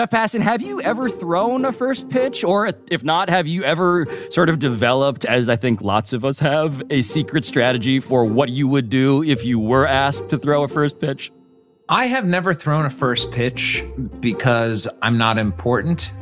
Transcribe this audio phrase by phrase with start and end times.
[0.00, 2.42] Jeff Passan, have you ever thrown a first pitch?
[2.42, 6.38] Or if not, have you ever sort of developed, as I think lots of us
[6.38, 10.62] have, a secret strategy for what you would do if you were asked to throw
[10.62, 11.30] a first pitch?
[11.90, 13.84] I have never thrown a first pitch
[14.20, 16.14] because I'm not important.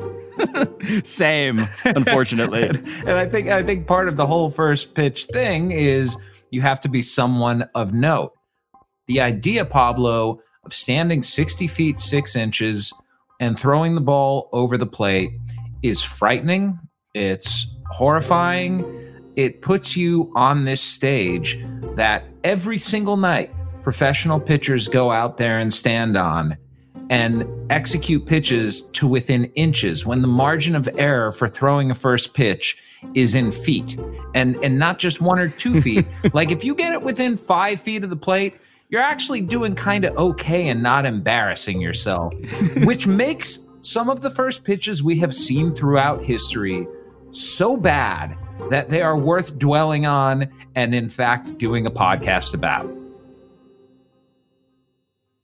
[1.04, 2.62] Same, unfortunately.
[3.06, 6.16] and, I think I think part of the whole first pitch thing is
[6.50, 8.32] you have to be someone of note.
[9.06, 12.92] The idea, Pablo, of standing 60 feet 6 inches
[13.40, 15.30] and throwing the ball over the plate
[15.82, 16.78] is frightening.
[17.14, 18.84] It's horrifying.
[19.36, 21.64] It puts you on this stage
[21.94, 23.52] that every single night
[23.82, 26.56] professional pitchers go out there and stand on
[27.10, 32.34] and execute pitches to within inches when the margin of error for throwing a first
[32.34, 32.76] pitch
[33.14, 33.98] is in feet
[34.34, 37.80] and and not just one or two feet like if you get it within five
[37.80, 38.54] feet of the plate
[38.88, 42.32] you're actually doing kind of okay and not embarrassing yourself
[42.84, 46.86] which makes some of the first pitches we have seen throughout history
[47.30, 48.36] so bad
[48.70, 52.88] that they are worth dwelling on and in fact doing a podcast about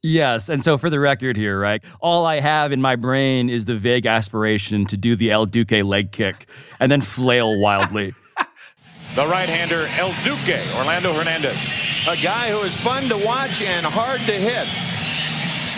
[0.06, 0.50] Yes.
[0.50, 3.74] And so for the record here, right, all I have in my brain is the
[3.74, 6.46] vague aspiration to do the El Duque leg kick
[6.78, 8.12] and then flail wildly.
[9.14, 11.93] the right hander, El Duque, Orlando Hernandez.
[12.06, 14.68] A guy who is fun to watch and hard to hit.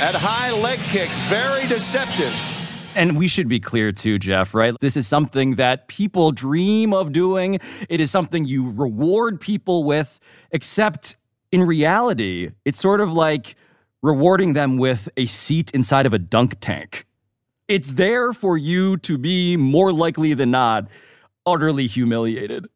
[0.01, 2.35] At high leg kick, very deceptive.
[2.97, 4.75] And we should be clear too, Jeff, right?
[4.81, 7.61] This is something that people dream of doing.
[7.89, 10.19] It is something you reward people with,
[10.51, 11.15] except
[11.53, 13.55] in reality, it's sort of like
[14.03, 17.07] rewarding them with a seat inside of a dunk tank.
[17.69, 20.89] It's there for you to be more likely than not
[21.47, 22.67] utterly humiliated.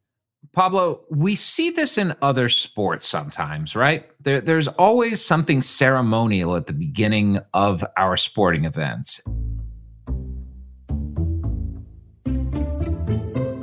[0.52, 4.10] Pablo, we see this in other sports sometimes, right?
[4.20, 9.20] There, there's always something ceremonial at the beginning of our sporting events.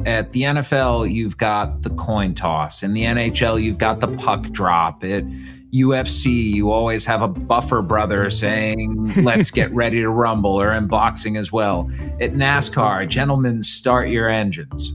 [0.06, 2.82] At the NFL, you've got the coin toss.
[2.82, 5.04] In the NHL, you've got the puck drop.
[5.04, 5.26] At
[5.74, 10.88] UFC, you always have a buffer brother saying, let's get ready to rumble, or in
[10.88, 11.92] boxing as well.
[12.22, 14.94] At NASCAR, gentlemen, start your engines.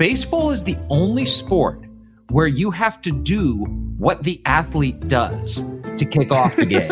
[0.00, 1.84] Baseball is the only sport
[2.30, 3.66] where you have to do
[3.98, 5.62] what the athlete does
[5.98, 6.88] to kick off the game.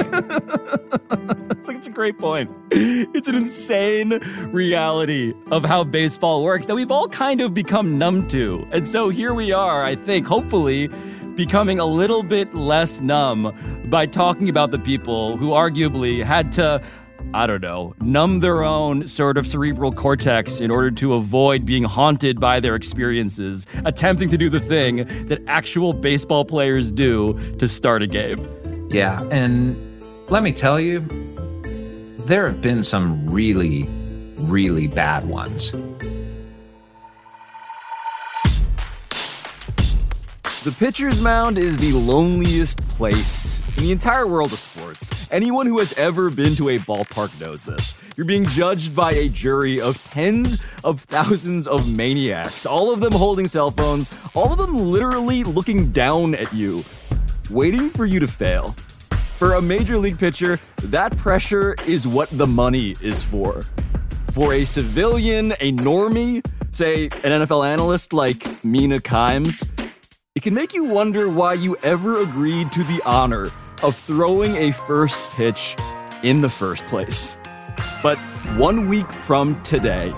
[1.49, 2.51] That's such a great point.
[2.71, 4.19] It's an insane
[4.53, 8.69] reality of how baseball works that we've all kind of become numb to.
[8.73, 10.91] And so here we are, I think, hopefully
[11.35, 13.57] becoming a little bit less numb
[13.89, 16.83] by talking about the people who arguably had to
[17.34, 21.84] I don't know, numb their own sort of cerebral cortex in order to avoid being
[21.84, 27.69] haunted by their experiences, attempting to do the thing that actual baseball players do to
[27.69, 28.49] start a game.
[28.91, 29.77] Yeah, and
[30.31, 31.00] let me tell you,
[32.21, 33.87] there have been some really,
[34.38, 35.72] really bad ones.
[40.65, 45.29] The pitcher's mound is the loneliest place in the entire world of sports.
[45.31, 47.95] Anyone who has ever been to a ballpark knows this.
[48.17, 53.13] You're being judged by a jury of tens of thousands of maniacs, all of them
[53.13, 56.85] holding cell phones, all of them literally looking down at you,
[57.51, 58.75] waiting for you to fail.
[59.39, 63.63] For a major league pitcher, that pressure is what the money is for.
[64.33, 69.65] For a civilian, a normie, say an NFL analyst like Mina Kimes,
[70.38, 73.50] it can make you wonder why you ever agreed to the honor
[73.82, 75.75] of throwing a first pitch
[76.22, 77.37] in the first place.
[78.04, 78.19] But
[78.56, 80.10] one week from today,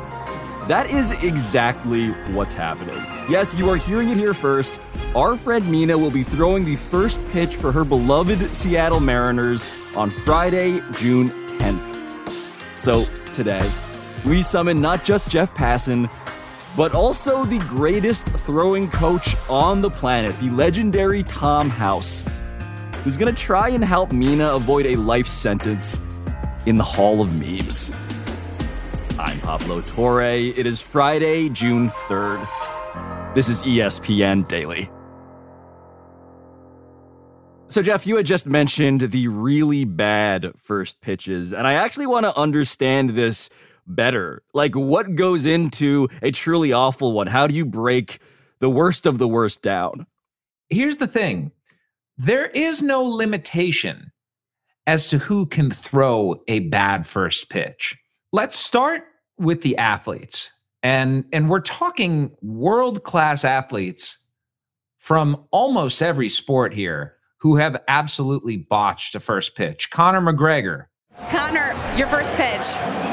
[0.68, 2.96] that is exactly what's happening.
[3.30, 4.78] Yes, you are hearing it here first.
[5.16, 10.10] Our friend Mina will be throwing the first pitch for her beloved Seattle Mariners on
[10.10, 12.78] Friday, June 10th.
[12.78, 13.66] So, today,
[14.26, 16.10] we summon not just Jeff Passan,
[16.76, 22.24] but also the greatest throwing coach on the planet, the legendary Tom House,
[23.02, 25.98] who's gonna try and help Mina avoid a life sentence
[26.66, 27.92] in the Hall of Memes.
[29.18, 30.22] I'm Pablo Torre.
[30.22, 32.46] It is Friday, June 3rd.
[33.34, 34.90] This is ESPN Daily.
[37.68, 42.26] So, Jeff, you had just mentioned the really bad first pitches, and I actually want
[42.26, 43.48] to understand this
[43.94, 44.42] better?
[44.54, 47.26] Like, what goes into a truly awful one?
[47.26, 48.20] How do you break
[48.60, 50.06] the worst of the worst down?
[50.68, 51.52] Here's the thing
[52.16, 54.12] there is no limitation
[54.86, 57.96] as to who can throw a bad first pitch.
[58.32, 59.04] Let's start
[59.38, 60.50] with the athletes.
[60.82, 64.18] And, and we're talking world class athletes
[64.98, 69.90] from almost every sport here who have absolutely botched a first pitch.
[69.90, 70.86] Conor McGregor,
[71.28, 72.64] Conor, your first pitch.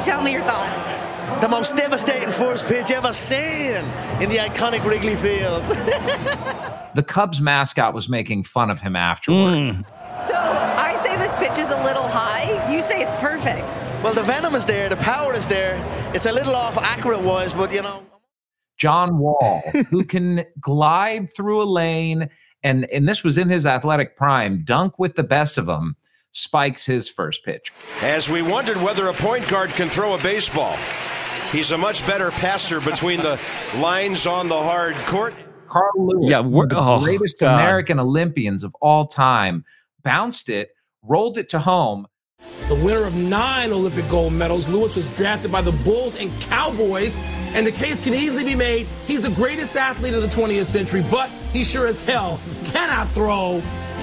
[0.03, 1.41] Tell me your thoughts.
[1.41, 3.83] The most devastating first pitch ever seen
[4.21, 5.63] in the iconic Wrigley Field.
[6.95, 9.53] the Cubs mascot was making fun of him afterward.
[9.53, 9.85] Mm.
[10.19, 12.73] So I say this pitch is a little high.
[12.73, 13.83] You say it's perfect.
[14.03, 15.77] Well, the venom is there, the power is there.
[16.15, 18.03] It's a little off accurate wise, but you know.
[18.77, 22.29] John Wall, who can glide through a lane,
[22.63, 25.97] and and this was in his athletic prime, dunk with the best of them,
[26.37, 27.73] spikes his first pitch.
[28.01, 30.77] As we wondered whether a point guard can throw a baseball,
[31.51, 33.39] he's a much better passer between the
[33.77, 35.33] lines on the hard court.
[35.67, 37.55] Carl Lewis, yeah, one of the oh, greatest God.
[37.55, 39.65] American Olympians of all time,
[40.03, 40.69] bounced it,
[41.01, 42.07] rolled it to home.
[42.69, 47.17] The winner of nine Olympic gold medals, Lewis was drafted by the Bulls and Cowboys,
[47.53, 51.03] and the case can easily be made he's the greatest athlete of the 20th century,
[51.09, 53.61] but he sure as hell cannot throw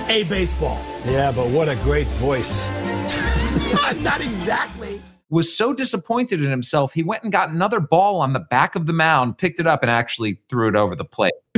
[0.08, 0.80] a baseball.
[1.04, 2.68] Yeah, but what a great voice.
[4.02, 5.02] Not exactly.
[5.30, 8.86] Was so disappointed in himself, he went and got another ball on the back of
[8.86, 11.32] the mound, picked it up, and actually threw it over the plate.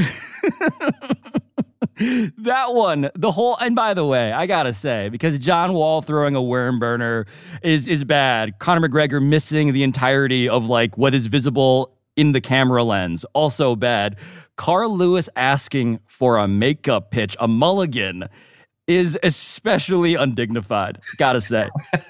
[2.39, 6.35] that one, the whole, and by the way, I gotta say, because John Wall throwing
[6.35, 7.27] a worm burner
[7.63, 8.59] is is bad.
[8.59, 13.77] Conor McGregor missing the entirety of like what is visible in the camera lens, also
[13.77, 14.17] bad.
[14.57, 18.29] Carl Lewis asking for a makeup pitch, a mulligan,
[18.87, 21.69] is especially undignified, gotta say.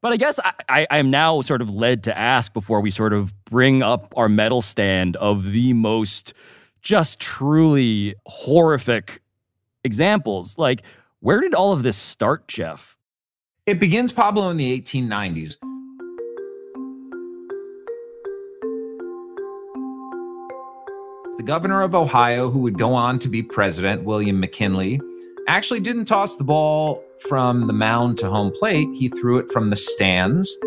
[0.00, 0.38] but I guess
[0.68, 4.12] I, I, am now sort of led to ask before we sort of bring up
[4.16, 6.34] our medal stand of the most
[6.82, 9.22] just truly horrific
[9.84, 10.58] examples.
[10.58, 10.82] Like,
[11.20, 12.98] where did all of this start, Jeff?
[13.66, 15.56] It begins, Pablo, in the 1890s.
[21.38, 25.00] The governor of Ohio, who would go on to be president, William McKinley,
[25.46, 28.88] actually didn't toss the ball from the mound to home plate.
[28.92, 30.58] He threw it from the stands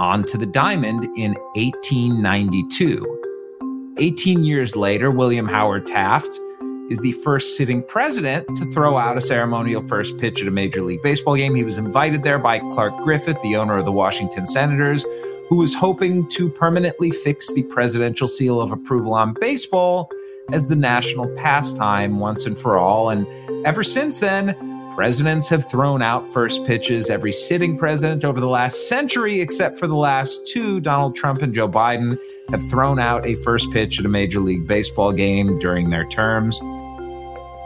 [0.00, 3.94] onto the diamond in 1892.
[3.98, 6.40] 18 years later, William Howard Taft
[6.88, 10.80] is the first sitting president to throw out a ceremonial first pitch at a Major
[10.80, 11.54] League Baseball game.
[11.54, 15.04] He was invited there by Clark Griffith, the owner of the Washington Senators,
[15.48, 20.10] who was hoping to permanently fix the presidential seal of approval on baseball
[20.52, 23.10] as the national pastime once and for all.
[23.10, 23.26] And
[23.66, 24.54] ever since then,
[24.94, 27.10] presidents have thrown out first pitches.
[27.10, 31.54] Every sitting president over the last century, except for the last two, Donald Trump and
[31.54, 32.18] Joe Biden,
[32.50, 36.60] have thrown out a first pitch at a Major League Baseball game during their terms.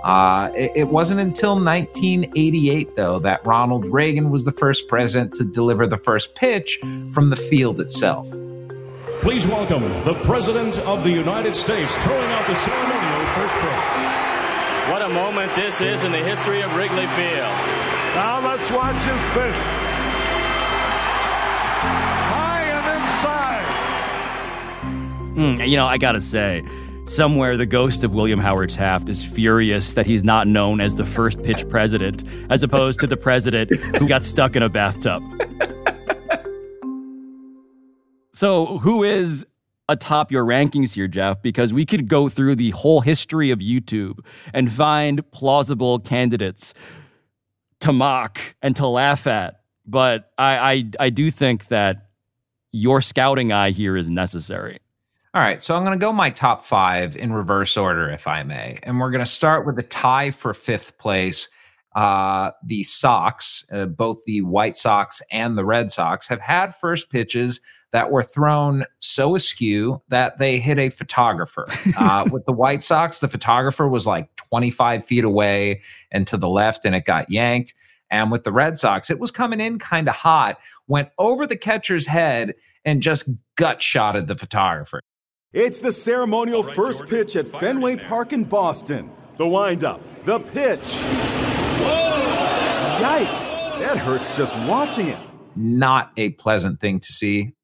[0.05, 5.45] Uh, it, it, wasn't until 1988, though, that Ronald Reagan was the first president to
[5.45, 6.79] deliver the first pitch
[7.13, 8.29] from the field itself.
[9.21, 14.19] Please welcome the President of the United States throwing out the ceremonial first pitch.
[14.93, 17.57] What a moment this is in the history of Wrigley Field.
[18.15, 19.55] Now let's watch his pitch.
[22.33, 23.67] High and inside.
[25.37, 26.65] Mm, you know, I gotta say,
[27.09, 31.07] Somewhere, the ghost of William Howard Taft is furious that he's not known as the
[31.07, 35.23] first pitch president, as opposed to the president who got stuck in a bathtub.
[38.35, 39.47] so, who is
[39.89, 41.41] atop your rankings here, Jeff?
[41.41, 44.19] Because we could go through the whole history of YouTube
[44.53, 46.75] and find plausible candidates
[47.81, 49.63] to mock and to laugh at.
[49.87, 52.09] But I, I, I do think that
[52.71, 54.81] your scouting eye here is necessary.
[55.35, 58.43] All right, so I'm going to go my top five in reverse order, if I
[58.45, 58.79] may.
[58.83, 61.51] And we're going to start with the tie for fifth place.
[61.95, 67.11] Uh, the Sox, uh, both the White Sox and the Red Sox, have had first
[67.11, 67.61] pitches
[67.93, 71.67] that were thrown so askew that they hit a photographer.
[71.99, 75.83] Uh, with the White Sox, the photographer was like 25 feet away
[76.13, 77.75] and to the left, and it got yanked.
[78.11, 81.57] And with the Red Sox, it was coming in kind of hot, went over the
[81.57, 82.55] catcher's head,
[82.85, 85.01] and just gut shotted the photographer.
[85.55, 87.17] It's the ceremonial right, first Jordan.
[87.17, 89.11] pitch at Fenway Park in Boston.
[89.39, 91.01] The windup, the pitch.
[91.81, 92.99] Whoa!
[93.01, 93.55] Yikes!
[93.79, 95.19] That hurts just watching it.
[95.57, 97.55] Not a pleasant thing to see.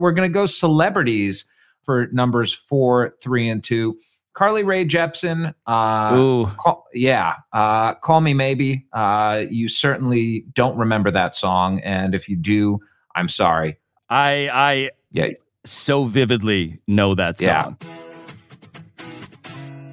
[0.00, 1.44] We're going to go celebrities
[1.82, 3.96] for numbers four, three, and two.
[4.32, 5.54] Carly Rae Jepsen.
[5.64, 6.46] Uh, Ooh.
[6.56, 7.36] Call, yeah.
[7.52, 8.84] Uh, call me maybe.
[8.92, 12.80] Uh, you certainly don't remember that song, and if you do,
[13.14, 13.78] I'm sorry.
[14.10, 15.28] I I yeah
[15.70, 17.76] so vividly know that song.
[17.80, 17.94] Yeah.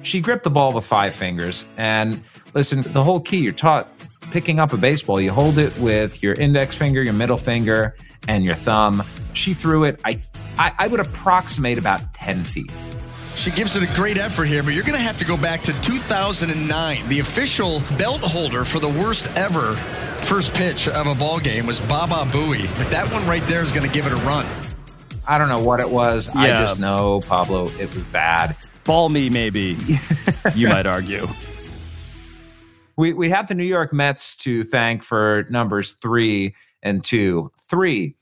[0.02, 1.64] She gripped the ball with five fingers.
[1.76, 2.22] And
[2.54, 3.88] listen, the whole key you're taught
[4.30, 7.96] picking up a baseball, you hold it with your index finger, your middle finger,
[8.28, 9.02] and your thumb.
[9.34, 10.20] She threw it, I,
[10.58, 12.72] I, I would approximate about 10 feet.
[13.36, 15.62] She gives it a great effort here, but you're going to have to go back
[15.62, 17.08] to 2009.
[17.08, 19.74] The official belt holder for the worst ever
[20.26, 22.66] first pitch of a ball game was Baba Booey.
[22.78, 24.46] But that one right there is going to give it a run.
[25.28, 26.28] I don't know what it was.
[26.28, 28.56] I just know, Pablo, it was bad.
[28.84, 29.76] Ball me, maybe.
[30.54, 31.26] you might argue.
[32.96, 37.50] We we have the New York Mets to thank for numbers three and two.
[37.68, 38.16] Three,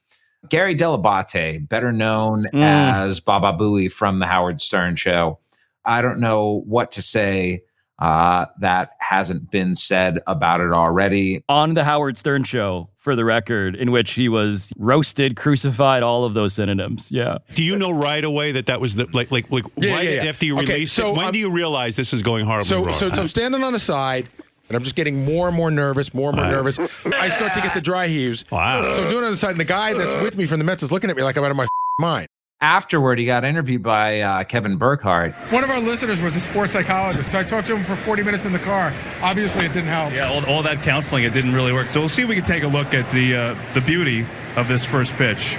[0.48, 2.62] Gary Dell'Abate, better known Mm.
[2.62, 5.38] as Baba Booey from the Howard Stern Show.
[5.84, 7.62] I don't know what to say
[7.98, 11.42] uh, that hasn't been said about it already.
[11.48, 16.24] On the Howard Stern show, for the record, in which he was roasted, crucified, all
[16.24, 17.10] of those synonyms.
[17.12, 17.38] Yeah.
[17.54, 20.22] Do you know right away that that was the like like like Yeah, right yeah,
[20.22, 20.28] yeah.
[20.28, 21.16] after you Okay, released so it?
[21.16, 22.94] When I'm- do you realize this is going horribly So, wrong?
[22.94, 24.28] so, so I'm standing on the side,
[24.68, 26.52] and I'm just getting more and more nervous, more and more Right.
[26.52, 26.78] nervous.
[26.78, 28.44] I start to get the dry heaves.
[28.50, 28.94] Wow.
[28.94, 30.64] So I'm doing it on the side, and the guy that's with me from the
[30.64, 31.66] Mets is looking at me like I'm out of my
[32.00, 32.28] mind.
[32.60, 35.34] Afterward, he got interviewed by uh, Kevin Burkhardt.
[35.50, 38.22] One of our listeners was a sports psychologist, so I talked to him for 40
[38.22, 38.94] minutes in the car.
[39.20, 40.14] Obviously, it didn't help.
[40.14, 41.90] Yeah, all, all that counseling, it didn't really work.
[41.90, 44.68] So we'll see if we can take a look at the uh, the beauty of
[44.68, 45.56] this first pitch.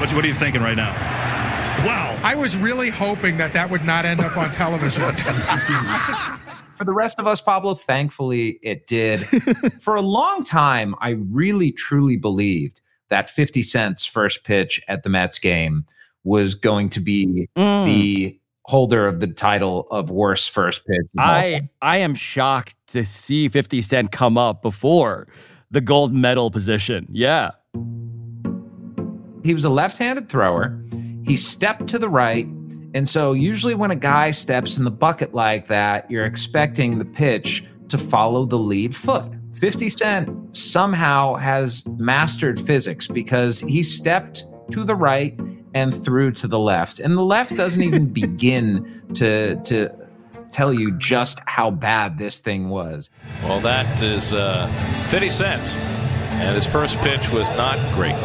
[0.00, 0.92] What, what are you thinking right now?
[1.84, 2.18] Wow.
[2.22, 5.02] I was really hoping that that would not end up on television.
[6.76, 9.20] For the rest of us, Pablo, thankfully it did.
[9.80, 15.08] For a long time, I really truly believed that 50 Cent's first pitch at the
[15.08, 15.84] Mets game
[16.24, 17.84] was going to be Mm.
[17.84, 21.06] the holder of the title of worst first pitch.
[21.18, 21.68] I.
[21.82, 25.28] I am shocked to see 50 Cent come up before
[25.70, 27.06] the gold medal position.
[27.10, 27.50] Yeah.
[29.44, 30.80] He was a left handed thrower.
[31.24, 32.46] He stepped to the right.
[32.94, 37.04] And so, usually, when a guy steps in the bucket like that, you're expecting the
[37.04, 39.30] pitch to follow the lead foot.
[39.54, 45.38] 50 Cent somehow has mastered physics because he stepped to the right
[45.74, 47.00] and through to the left.
[47.00, 49.90] And the left doesn't even begin to, to
[50.52, 53.10] tell you just how bad this thing was.
[53.42, 54.68] Well, that is uh,
[55.10, 55.76] 50 Cent.
[56.34, 58.22] And his first pitch was not great.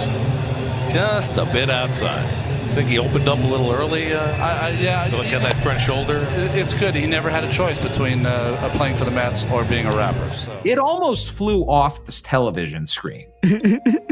[0.91, 2.25] Just a bit outside.
[2.69, 4.13] I think he opened up a little early?
[4.13, 6.27] Uh, I, I, yeah, look at that front shoulder.
[6.53, 6.93] It's good.
[6.93, 10.35] He never had a choice between uh, playing for the Mets or being a rapper.
[10.35, 10.61] So.
[10.63, 13.27] It almost flew off this television screen.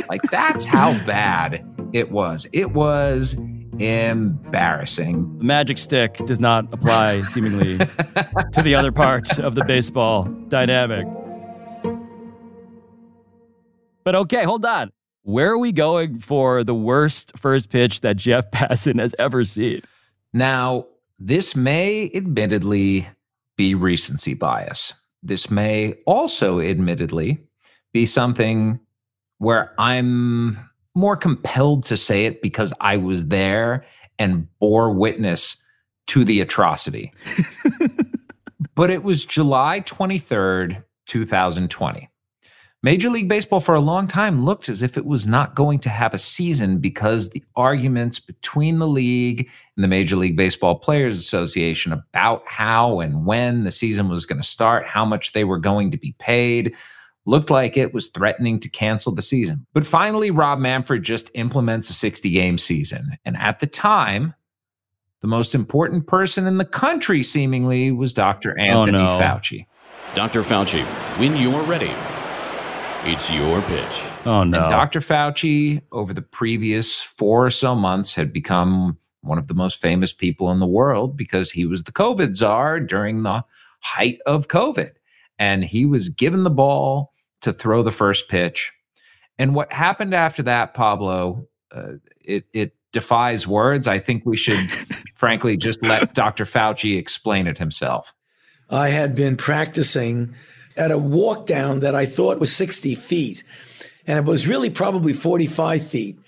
[0.10, 1.64] like that's how bad
[1.94, 2.48] it was.
[2.54, 3.36] It was
[3.80, 5.38] embarrassing.
[5.38, 11.06] The magic stick does not apply seemingly to the other part of the baseball dynamic.
[14.04, 14.92] But okay, hold on.
[15.24, 19.82] Where are we going for the worst first pitch that Jeff Passan has ever seen?
[20.34, 20.86] Now,
[21.20, 23.08] this may admittedly
[23.58, 24.94] be recency bias.
[25.24, 27.40] This may also admittedly
[27.92, 28.80] be something
[29.40, 30.67] where I'm
[30.98, 33.86] more compelled to say it because I was there
[34.20, 35.58] and bore witness
[36.08, 37.14] to the atrocity.
[38.76, 42.10] but it was July 23rd, 2020.
[42.84, 45.90] Major League Baseball for a long time looked as if it was not going to
[45.90, 51.18] have a season because the arguments between the league and the Major League Baseball Players
[51.20, 55.58] Association about how and when the season was going to start, how much they were
[55.58, 56.76] going to be paid,
[57.28, 59.68] looked like it was threatening to cancel the season.
[59.74, 63.18] But finally, Rob Manfred just implements a 60 game season.
[63.26, 64.34] And at the time,
[65.22, 68.56] the most important person in the country seemingly was Dr.
[68.58, 69.20] Oh, Anthony oh, no.
[69.20, 69.68] Fauci.
[70.16, 70.42] Dr.
[70.42, 70.84] Fauci,
[71.20, 71.92] when you're ready,
[73.04, 74.02] it's your pitch.
[74.26, 74.62] Oh no.
[74.62, 75.02] And Dr.
[75.02, 80.14] Fauci, over the previous four or so months, had become one of the most famous
[80.14, 83.44] people in the world because he was the COVID czar during the
[83.82, 84.92] height of COVID.
[85.38, 88.72] And he was given the ball to throw the first pitch.
[89.40, 93.88] And what happened after that, Pablo, uh, it, it defies words.
[93.88, 94.72] I think we should,
[95.14, 96.46] frankly, just let Dr.
[96.46, 98.14] Fauci explain it himself.
[98.70, 100.34] I had been practicing
[100.76, 103.44] at a walk down that I thought was 60 feet,
[104.06, 106.20] and it was really probably 45 feet.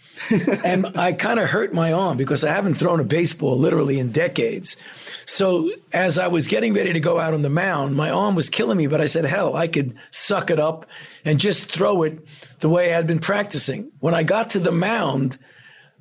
[0.66, 4.12] And I kind of hurt my arm because I haven't thrown a baseball literally in
[4.12, 4.78] decades.
[5.26, 8.50] So as I was getting ready to go out on the mound, my arm was
[8.50, 10.88] killing me, but I said, hell, I could suck it up
[11.24, 12.26] and just throw it
[12.60, 13.92] the way I had been practicing.
[14.00, 15.38] When I got to the mound,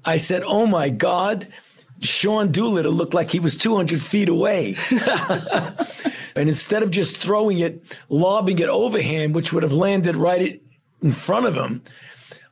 [0.05, 1.49] I said, oh my God,
[2.01, 4.77] Sean Doolittle looked like he was 200 feet away.
[6.37, 10.63] and instead of just throwing it, lobbing it overhand, which would have landed right
[11.03, 11.83] in front of him,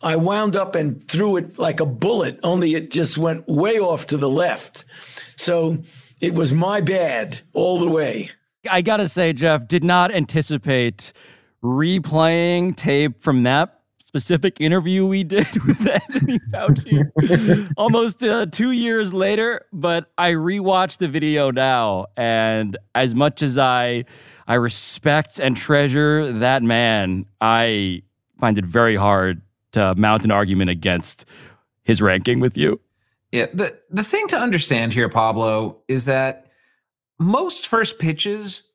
[0.03, 4.07] I wound up and threw it like a bullet, only it just went way off
[4.09, 4.85] to the left.
[5.37, 5.79] So
[6.21, 8.31] it was my bad all the way.
[8.69, 11.13] I gotta say, Jeff, did not anticipate
[11.63, 19.13] replaying tape from that specific interview we did with Anthony Fauci almost uh, two years
[19.13, 19.67] later.
[19.73, 24.05] But I rewatched the video now, and as much as I
[24.49, 28.03] I respect and treasure that man, I
[28.39, 29.43] find it very hard
[29.77, 31.25] Uh, to mount an argument against
[31.83, 32.81] his ranking with you.
[33.33, 36.47] Yeah, the the thing to understand here, Pablo, is that
[37.19, 38.71] most first pitches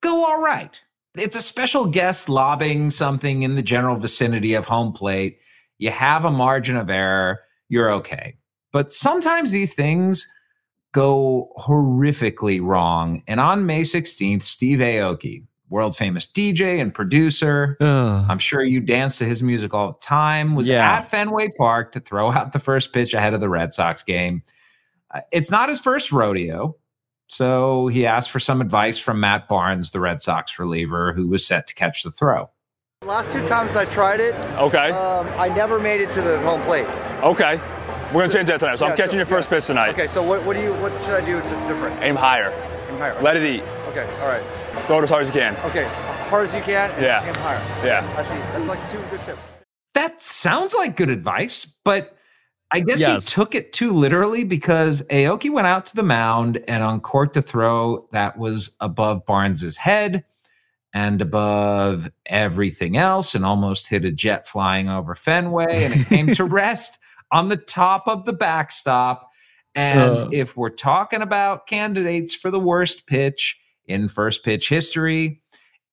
[0.00, 0.80] go all right.
[1.16, 5.38] It's a special guest lobbing something in the general vicinity of home plate.
[5.78, 8.36] You have a margin of error, you're okay.
[8.72, 10.26] But sometimes these things
[10.92, 13.22] go horrifically wrong.
[13.26, 19.18] And on May 16th, Steve Aoki, world famous DJ and producer, I'm sure you dance
[19.18, 20.92] to his music all the time, was Yeah.
[20.96, 24.42] at Fenway Park to throw out the first pitch ahead of the Red Sox game.
[25.12, 26.76] Uh, It's not his first rodeo.
[27.26, 31.44] So he asked for some advice from Matt Barnes, the Red Sox reliever, who was
[31.46, 32.50] set to catch the throw.
[33.02, 34.90] Last two times I tried it, Okay.
[34.92, 36.86] um, I never made it to the home plate.
[37.22, 37.58] Okay.
[38.12, 38.78] We're gonna change that tonight.
[38.78, 39.90] So Yeah, I'm catching so- your first pitch tonight.
[39.90, 41.98] Okay, so what, what do you what should I do just different?
[42.02, 42.50] Aim higher.
[42.90, 43.20] Aim higher.
[43.22, 43.62] Let it eat.
[43.88, 44.42] Okay, all right.
[44.86, 45.56] Throw it as hard as you can.
[45.66, 45.84] Okay,
[46.28, 46.90] hard as you can.
[46.92, 47.26] And Yeah.
[47.26, 47.86] Aim higher.
[47.86, 48.14] Yeah.
[48.18, 48.34] I see.
[48.34, 49.40] That's like two good tips.
[49.94, 52.16] That sounds like good advice, but
[52.72, 53.28] I guess Yes.
[53.28, 57.32] he took it too literally because Aoki went out to the mound and on court
[57.34, 60.24] to throw that was above Barnes's head
[60.92, 66.26] and above everything else and almost hit a jet flying over Fenway and it came
[66.34, 66.98] to rest
[67.30, 69.30] on the top of the backstop.
[69.76, 70.28] And Uh.
[70.32, 75.42] if we're talking about candidates for the worst pitch in first pitch history,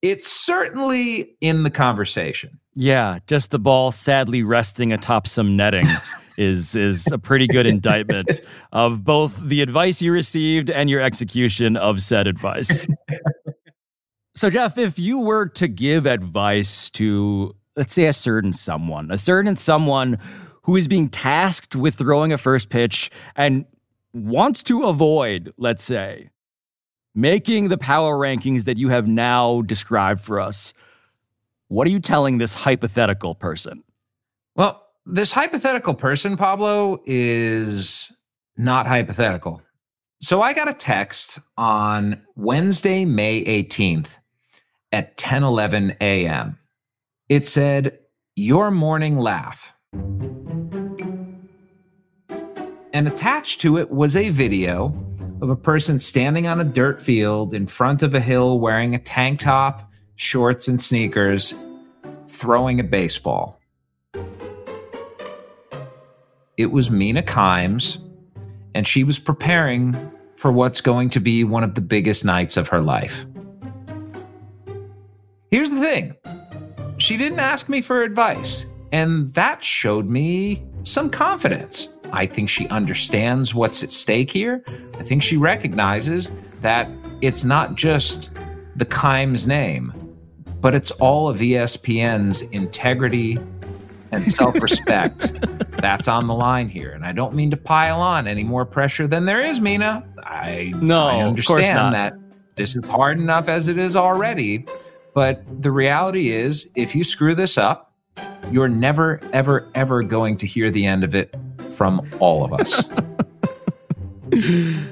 [0.01, 2.60] it's certainly in the conversation.
[2.75, 5.86] Yeah, just the ball sadly resting atop some netting
[6.38, 11.75] is is a pretty good indictment of both the advice you received and your execution
[11.77, 12.88] of said advice.
[14.36, 19.17] so Jeff, if you were to give advice to let's say a certain someone, a
[19.17, 20.17] certain someone
[20.63, 23.65] who is being tasked with throwing a first pitch and
[24.13, 26.29] wants to avoid, let's say,
[27.13, 30.74] making the power rankings that you have now described for us,
[31.68, 33.84] what are you telling this hypothetical person?
[34.56, 38.12] Well, this hypothetical person, Pablo, is
[38.58, 39.62] not hypothetical.
[40.19, 44.17] So I got a text on Wednesday, May 18th
[44.91, 46.60] at 10 11 a.m.
[47.30, 47.97] It said,
[48.36, 49.74] Your morning laugh.
[52.93, 54.89] And attached to it was a video
[55.41, 58.99] of a person standing on a dirt field in front of a hill wearing a
[58.99, 61.56] tank top, shorts, and sneakers,
[62.27, 63.60] throwing a baseball.
[66.58, 67.97] It was Mina Kimes,
[68.75, 69.97] and she was preparing
[70.36, 73.25] for what's going to be one of the biggest nights of her life.
[75.49, 76.15] Here's the thing
[76.99, 81.89] she didn't ask me for advice, and that showed me some confidence.
[82.13, 84.63] I think she understands what's at stake here.
[85.00, 86.89] I think she recognizes that
[87.21, 88.30] it's not just
[88.76, 89.93] the Kimes name,
[90.60, 93.38] but it's all of ESPN's integrity
[94.12, 95.34] and self respect
[95.71, 96.91] that's on the line here.
[96.91, 100.06] And I don't mean to pile on any more pressure than there is, Mina.
[100.24, 101.91] I, No, I of understand course not.
[101.93, 102.13] that
[102.56, 104.65] this is hard enough as it is already.
[105.13, 107.93] But the reality is, if you screw this up,
[108.50, 111.36] you're never, ever, ever going to hear the end of it
[111.75, 112.84] from all of us.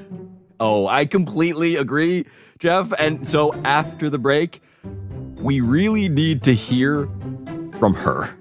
[0.60, 2.26] Oh, I completely agree,
[2.58, 2.92] Jeff.
[2.98, 4.62] And so after the break,
[5.38, 7.08] we really need to hear
[7.78, 8.36] from her.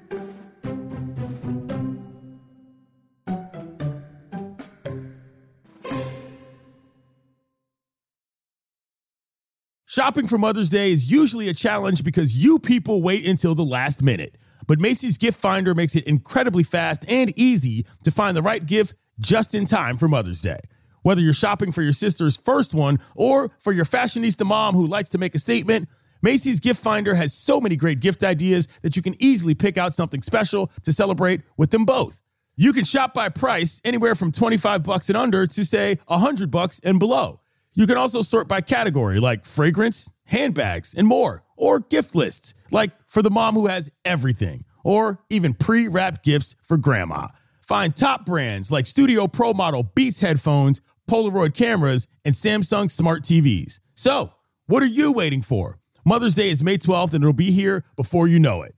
[9.86, 14.04] Shopping for Mother's Day is usually a challenge because you people wait until the last
[14.04, 14.36] minute.
[14.69, 18.93] But Macy's Gift Finder makes it incredibly fast and easy to find the right gift
[19.19, 20.60] just in time for Mother's Day.
[21.01, 25.10] Whether you're shopping for your sister's first one or for your fashionista mom who likes
[25.10, 25.89] to make a statement,
[26.21, 29.95] Macy's Gift Finder has so many great gift ideas that you can easily pick out
[29.95, 32.21] something special to celebrate with them both.
[32.55, 36.79] You can shop by price anywhere from 25 bucks and under to say 100 bucks
[36.84, 37.41] and below.
[37.73, 42.92] You can also sort by category like fragrance, handbags, and more, or gift lists like
[43.08, 47.28] for the mom who has everything, or even pre-wrapped gifts for grandma.
[47.62, 53.80] Find top brands like Studio Pro Model Beats headphones, Polaroid cameras, and Samsung smart TVs.
[53.96, 54.34] So,
[54.68, 55.80] what are you waiting for?
[56.06, 58.74] Mother's Day is May 12th and it'll be here before you know it.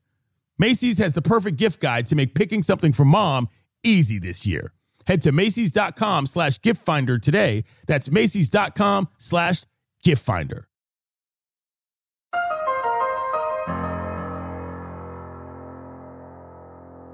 [0.58, 3.48] Macy's has the perfect gift guide to make picking something for mom
[3.84, 4.72] easy this year.
[5.06, 7.64] Head to Macy's.com slash gift finder today.
[7.88, 9.62] That's Macy's.com slash
[10.04, 10.68] gift finder.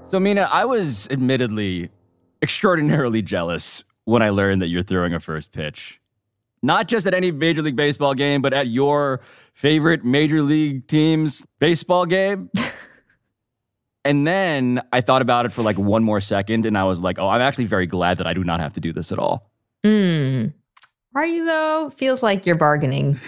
[0.08, 1.90] So, Mina, I was admittedly
[2.40, 6.00] extraordinarily jealous when I learned that you're throwing a first pitch.
[6.62, 9.20] Not just at any Major League Baseball game, but at your
[9.52, 12.50] favorite Major League team's baseball game.
[14.04, 17.18] and then I thought about it for like one more second and I was like,
[17.18, 19.50] oh, I'm actually very glad that I do not have to do this at all.
[19.84, 20.46] Hmm.
[21.14, 21.92] Are you though?
[21.94, 23.20] Feels like you're bargaining.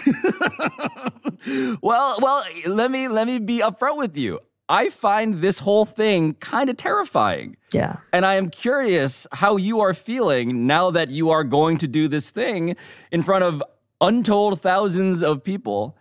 [1.83, 4.39] well, well, let me let me be upfront with you.
[4.71, 7.57] I find this whole thing kind of terrifying.
[7.73, 7.97] Yeah.
[8.13, 12.07] And I am curious how you are feeling now that you are going to do
[12.07, 12.77] this thing
[13.11, 13.61] in front of
[13.99, 15.97] untold thousands of people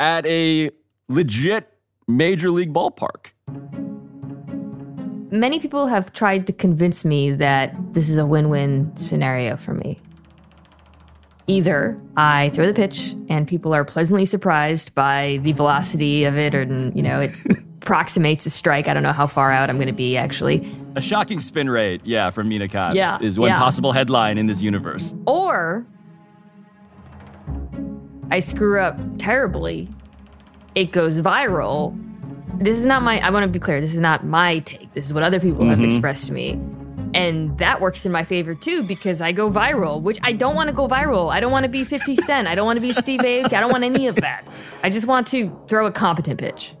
[0.00, 0.70] at a
[1.08, 1.72] legit
[2.08, 3.30] major league ballpark.
[5.30, 9.74] Many people have tried to convince me that this is a win win scenario for
[9.74, 10.00] me.
[11.46, 16.56] Either I throw the pitch and people are pleasantly surprised by the velocity of it,
[16.56, 17.32] or, you know, it
[17.88, 18.86] approximates a strike.
[18.86, 20.70] I don't know how far out I'm going to be actually.
[20.94, 23.58] A shocking spin rate, yeah, from Mina Katz Yeah, is one yeah.
[23.58, 25.14] possible headline in this universe.
[25.26, 25.86] Or
[28.30, 29.88] I screw up terribly.
[30.74, 31.98] It goes viral.
[32.60, 34.92] This is not my, I want to be clear, this is not my take.
[34.92, 35.86] This is what other people have Mhm.
[35.86, 36.60] expressed to me.
[37.14, 40.68] And that works in my favor too because I go viral, which I don't want
[40.68, 41.32] to go viral.
[41.32, 42.46] I don't want to be 50 Cent.
[42.48, 43.54] I don't want to be Steve Aoki.
[43.54, 44.46] I don't want any of that.
[44.82, 46.74] I just want to throw a competent pitch.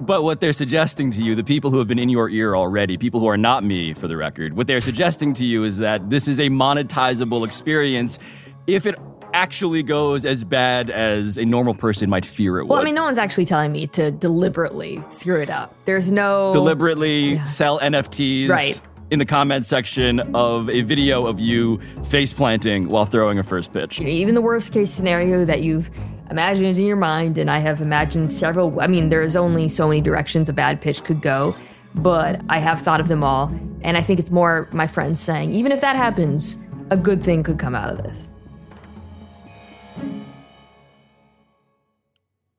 [0.00, 2.96] But what they're suggesting to you, the people who have been in your ear already,
[2.96, 6.08] people who are not me for the record, what they're suggesting to you is that
[6.08, 8.18] this is a monetizable experience
[8.66, 8.94] if it
[9.34, 12.70] actually goes as bad as a normal person might fear it would.
[12.70, 12.80] Well.
[12.80, 15.74] I mean, no one's actually telling me to deliberately screw it up.
[15.84, 18.80] There's no Deliberately sell NFTs Right.
[19.10, 23.72] in the comment section of a video of you face planting while throwing a first
[23.72, 24.00] pitch.
[24.00, 25.90] even the worst case scenario that you've
[26.30, 28.80] imagined in your mind, and I have imagined several.
[28.80, 31.56] I mean, there's only so many directions a bad pitch could go,
[31.94, 35.52] but I have thought of them all, and I think it's more my friends saying,
[35.52, 36.58] even if that happens,
[36.90, 38.32] a good thing could come out of this.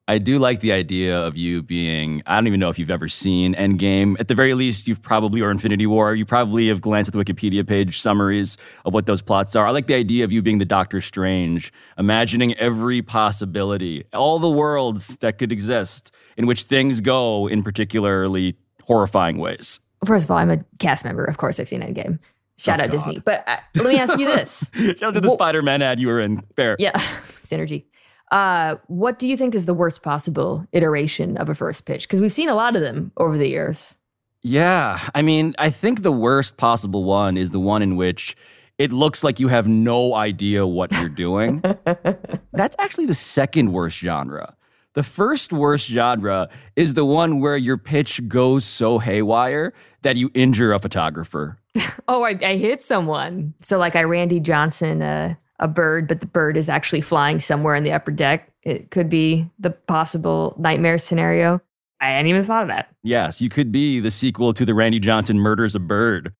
[0.10, 3.08] I do like the idea of you being, I don't even know if you've ever
[3.08, 4.20] seen Endgame.
[4.20, 7.24] At the very least, you've probably, or Infinity War, you probably have glanced at the
[7.24, 9.68] Wikipedia page summaries of what those plots are.
[9.68, 14.50] I like the idea of you being the Doctor Strange, imagining every possibility, all the
[14.50, 19.80] worlds that could exist in which things go in particularly horrifying ways.
[20.06, 21.24] First of all, I'm a cast member.
[21.24, 22.18] Of course, I've seen Endgame.
[22.58, 22.98] Shout Oh, out God.
[22.98, 23.20] Disney.
[23.20, 24.70] But uh, let me ask you this.
[24.74, 26.42] Shout out to the Spider Man ad you were in.
[26.56, 26.76] Fair.
[26.80, 27.00] Yeah,
[27.36, 27.86] synergy.
[28.32, 32.08] Uh, what do you think is the worst possible iteration of a first pitch?
[32.08, 33.98] Because we've seen a lot of them over the years.
[34.42, 35.00] Yeah.
[35.16, 38.38] I mean, I think the worst possible one is the one in which
[38.78, 41.62] it looks like you have no idea what you're doing.
[42.54, 44.56] That's actually the second worst genre.
[44.94, 50.32] The first worst genre is the one where your pitch goes so haywire that you
[50.34, 51.58] injure a photographer.
[52.12, 53.54] Oh, I, I hit someone.
[53.62, 57.76] So, like, I Randy Johnson uh, a bird, but the bird is actually flying somewhere
[57.76, 58.52] in the upper deck.
[58.64, 61.62] It could be the possible nightmare scenario.
[62.02, 62.90] I hadn't even thought of that.
[63.04, 66.34] Yes, you could be the sequel to the Randy Johnson Murders a Bird.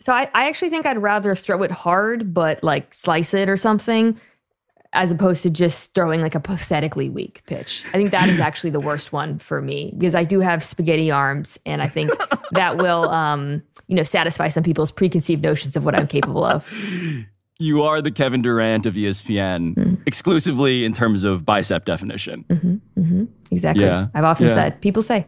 [0.00, 3.56] So, I, I actually think I'd rather throw it hard, but like slice it or
[3.56, 4.20] something,
[4.92, 7.84] as opposed to just throwing like a pathetically weak pitch.
[7.88, 11.10] I think that is actually the worst one for me because I do have spaghetti
[11.10, 12.12] arms, and I think
[12.52, 16.70] that will, um, you know, satisfy some people's preconceived notions of what I'm capable of.
[17.60, 22.44] You are the Kevin Durant of ESPN, exclusively in terms of bicep definition.
[22.94, 23.84] hmm Exactly.
[23.84, 24.08] Yeah.
[24.14, 24.54] I've often Yeah.
[24.54, 25.26] said, people say,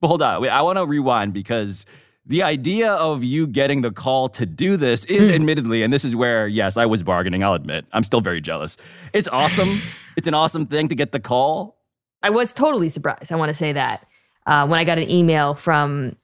[0.00, 1.84] But hold on, wait, I want to rewind because
[2.26, 6.14] the idea of you getting the call to do this is admittedly, and this is
[6.16, 8.76] where, yes, I was bargaining, I'll admit, I'm still very jealous.
[9.12, 9.80] It's awesome.
[10.16, 11.78] it's an awesome thing to get the call.
[12.22, 13.30] I was totally surprised.
[13.32, 14.04] I want to say that
[14.46, 16.16] uh, when I got an email from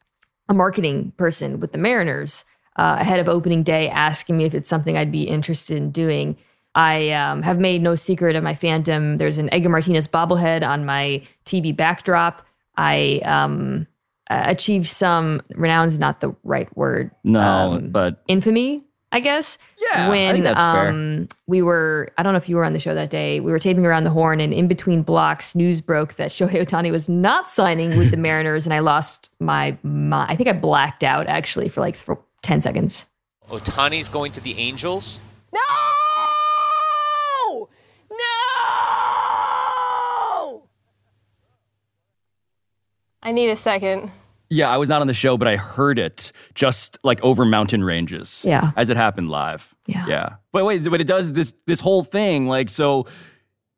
[0.48, 2.44] a marketing person with the Mariners
[2.76, 6.36] uh, ahead of opening day asking me if it's something I'd be interested in doing.
[6.74, 9.18] I um, have made no secret of my fandom.
[9.18, 12.44] There's an Edgar Martinez bobblehead on my TV backdrop.
[12.76, 13.86] I um,
[14.28, 17.10] achieved some is not the right word.
[17.22, 17.40] No,
[17.74, 18.82] um, but infamy,
[19.12, 19.58] I guess.
[19.92, 23.10] Yeah, when um, we were, I don't know if you were on the show that
[23.10, 23.38] day.
[23.38, 26.90] We were taping around the horn, and in between blocks, news broke that Shohei Ohtani
[26.90, 30.32] was not signing with the Mariners, and I lost my mind.
[30.32, 33.06] I think I blacked out actually for like th- 10 seconds.
[33.50, 35.18] Ohtani's going to the Angels.
[35.52, 35.60] No!
[38.10, 38.16] No!
[43.22, 44.10] I need a second.
[44.50, 47.82] Yeah, I was not on the show, but I heard it just like over mountain
[47.82, 48.44] ranges.
[48.46, 48.72] Yeah.
[48.76, 49.74] As it happened live.
[49.86, 50.06] Yeah.
[50.06, 50.28] Yeah.
[50.52, 53.06] But wait, but it does this this whole thing, like so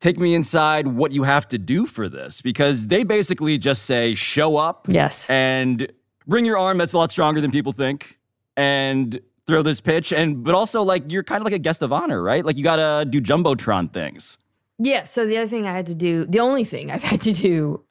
[0.01, 4.13] take me inside what you have to do for this because they basically just say
[4.13, 5.91] show up yes and
[6.27, 8.16] bring your arm that's a lot stronger than people think
[8.57, 10.11] and throw this pitch.
[10.11, 12.43] And but also like you're kind of like a guest of honor, right?
[12.43, 14.37] Like you gotta do jumbotron things.
[14.79, 15.03] Yeah.
[15.03, 17.83] So the other thing I had to do, the only thing I've had to do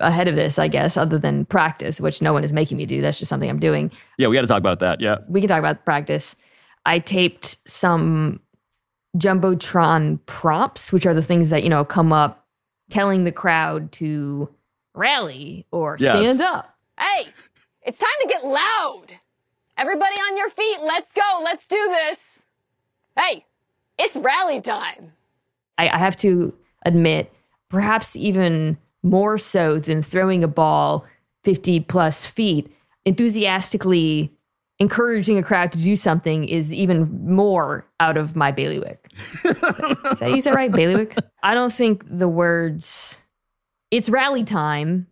[0.00, 3.00] ahead of this, I guess, other than practice, which no one is making me do.
[3.00, 3.90] That's just something I'm doing.
[4.18, 5.00] Yeah, we got to talk about that.
[5.00, 5.18] Yeah.
[5.28, 6.36] We can talk about practice.
[6.86, 8.40] I taped some
[9.16, 12.46] jumbotron prompts, which are the things that you know come up,
[12.90, 14.48] telling the crowd to
[14.94, 16.16] rally or Yes.
[16.18, 16.76] stand up.
[16.98, 17.26] Hey,
[17.82, 19.06] it's time to get loud.
[19.80, 21.40] Everybody on your feet, let's go.
[21.42, 22.18] Let's do this.
[23.16, 23.46] Hey,
[23.98, 25.12] it's rally time.
[25.78, 26.52] I, I have to
[26.84, 27.32] admit,
[27.70, 31.06] perhaps even more so than throwing a ball
[31.44, 32.70] 50 plus feet,
[33.06, 34.30] enthusiastically
[34.80, 39.10] encouraging a crowd to do something is even more out of my bailiwick.
[39.42, 39.56] Did
[40.22, 40.70] I use that right?
[40.74, 41.16] Bailiwick?
[41.42, 43.22] I don't think the words,
[43.90, 45.06] it's rally time,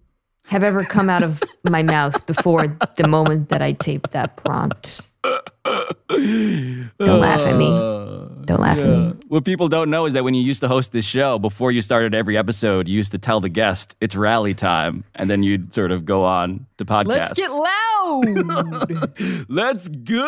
[0.48, 5.02] have ever come out of my mouth before the moment that I taped that prompt.
[5.22, 7.66] Don't laugh at me.
[7.66, 9.14] Uh, don't laugh at me.
[9.28, 11.82] What people don't know is that when you used to host this show, before you
[11.82, 15.74] started every episode, you used to tell the guest it's rally time, and then you'd
[15.74, 17.06] sort of go on to podcast.
[17.06, 18.24] Let's get loud.
[19.50, 20.24] Let's go.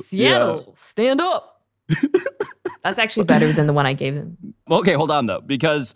[0.00, 1.62] Seattle, stand up.
[2.84, 4.36] That's actually better than the one I gave him.
[4.70, 5.94] Okay, hold on though, because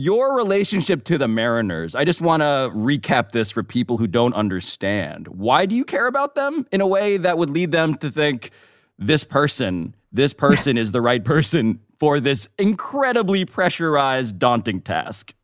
[0.00, 4.32] your relationship to the Mariners, I just want to recap this for people who don't
[4.32, 5.28] understand.
[5.28, 8.50] Why do you care about them in a way that would lead them to think
[8.98, 15.34] this person, this person is the right person for this incredibly pressurized, daunting task?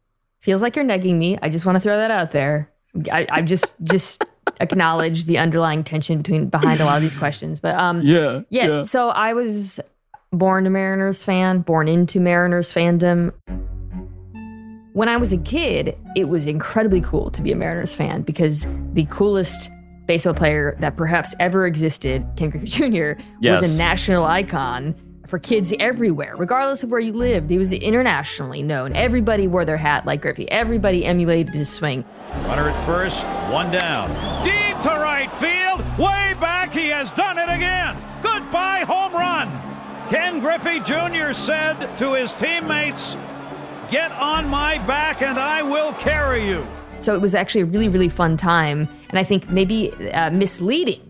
[0.40, 1.38] Feels like you're negging me.
[1.42, 2.71] I just want to throw that out there.
[3.12, 4.25] I, I just just
[4.61, 7.61] acknowledge the underlying tension between behind a lot of these questions.
[7.61, 8.66] But um, Yeah, yeah.
[8.69, 8.83] yeah.
[8.85, 9.81] So I was
[10.33, 13.35] born a Mariners fan, born into Mariners fandom.
[14.96, 18.66] When I was a kid, it was incredibly cool to be a Mariners fan because
[18.94, 19.70] the coolest
[20.06, 23.61] baseball player that perhaps ever existed, Ken Griffey Jr., Yes.
[23.61, 24.94] was a national icon
[25.26, 27.50] for kids everywhere, regardless of where you lived.
[27.50, 28.96] He was internationally known.
[28.96, 30.50] Everybody wore their hat like Griffey.
[30.50, 32.02] Everybody emulated his swing.
[32.46, 34.09] Runner at first, one down.
[34.44, 37.98] Deep to right field, way back, he has done it again.
[38.22, 39.50] Goodbye, home run.
[40.09, 41.35] Ken Griffey Jr.
[41.35, 43.14] said to his teammates,
[43.90, 46.66] Get on my back and I will carry you.
[46.99, 48.88] So it was actually a really, really fun time.
[49.11, 51.01] And I think maybe uh, misleading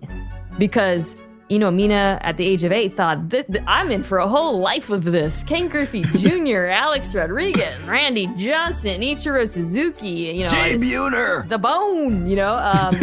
[0.58, 1.16] because,
[1.48, 4.26] you know, Mina at the age of eight thought, "Th- th- I'm in for a
[4.28, 5.42] whole life of this.
[5.44, 10.50] Ken Griffey Jr., Alex Rodriguez, Randy Johnson, Ichiro Suzuki, you know.
[10.50, 11.48] Jay I- Buhner.
[11.48, 12.56] The bone, you know.
[12.56, 12.96] Um,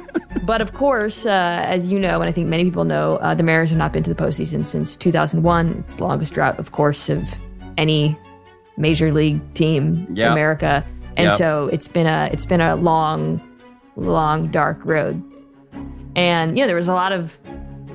[0.44, 1.30] but of course, uh,
[1.66, 4.02] as you know, and I think many people know, uh, the Mariners have not been
[4.04, 5.82] to the postseason since 2001.
[5.86, 7.28] It's the longest drought, of course, of
[7.78, 8.16] any
[8.76, 10.32] major league team Yep.
[10.32, 10.84] America.
[11.16, 11.38] And Yep.
[11.38, 13.40] so it's been a it's been a long,
[13.96, 15.22] long dark road.
[16.14, 17.38] And you know there was a lot of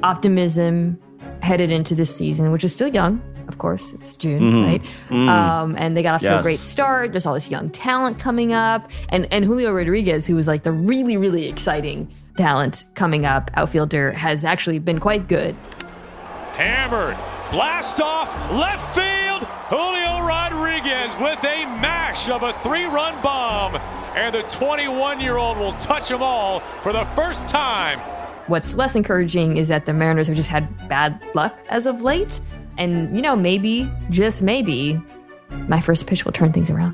[0.04, 0.98] optimism
[1.42, 3.22] headed into this season, which is still young.
[3.48, 4.66] Of course, it's June, Mhm.
[4.66, 4.84] right?
[5.10, 5.28] Mm.
[5.30, 7.12] Um, and they got off to a great start.
[7.12, 10.72] There's all this young talent coming up, and and Julio Rodriguez, who was like the
[10.72, 15.56] really really exciting talent coming up, outfielder, has actually been quite good.
[16.54, 17.18] Hammered.
[17.52, 19.48] Blast off left field.
[19.72, 23.78] Julio Rodriguez with a mash of a three run bomb.
[24.18, 27.98] And the 21 year old will touch them all for the first time.
[28.48, 32.42] What's less encouraging is that the Mariners have just had bad luck as of late.
[32.78, 35.02] And, you know, maybe, just maybe,
[35.70, 36.94] my first pitch will turn things around.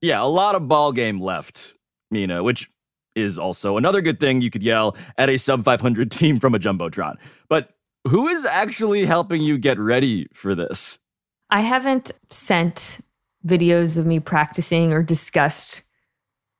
[0.00, 1.74] Yeah, a lot of ball game left,
[2.10, 2.70] Mina, which
[3.14, 6.58] is also another good thing you could yell at a sub 500 team from a
[6.58, 7.16] jumbotron.
[7.50, 7.75] But
[8.08, 10.98] who is actually helping you get ready for this?
[11.50, 13.00] I haven't sent
[13.46, 15.82] videos of me practicing or discussed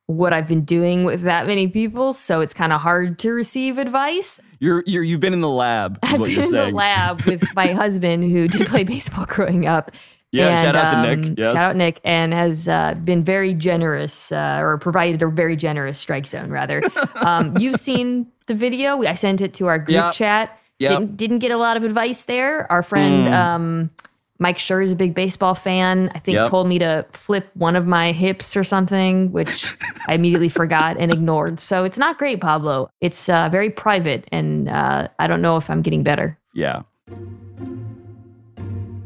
[0.05, 3.77] what I've been doing with that many people, so it's kind of hard to receive
[3.77, 4.39] advice.
[4.59, 5.99] You're, you're you've been in the lab.
[6.01, 9.91] I've been in the lab with my husband who did play baseball growing up.
[10.31, 11.51] Yeah, And, shout out to Nick, um, yes.
[11.51, 15.97] Shout out Nick, and has uh, been very generous, uh, or provided a very generous
[15.97, 16.49] strike zone.
[16.49, 16.81] Rather,
[17.15, 19.01] um, you've seen the video.
[19.03, 20.13] I sent it to our group Yep.
[20.13, 20.59] chat.
[20.79, 20.91] Yep.
[20.91, 22.71] Didn't didn't get a lot of advice there.
[22.71, 23.33] Our friend Mm.
[23.33, 23.89] um,
[24.39, 26.11] Mike Schur is a big baseball fan.
[26.13, 26.49] I think Yep.
[26.49, 29.75] told me to flip one of my hips or something, which
[30.07, 31.59] I immediately forgot and ignored.
[31.59, 32.91] So it's not great, Pablo.
[33.01, 36.37] It's uh, very private, and uh, I don't know if I'm getting better.
[36.53, 36.83] Yeah.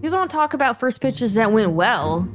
[0.01, 2.27] People don't talk about first pitches that went well.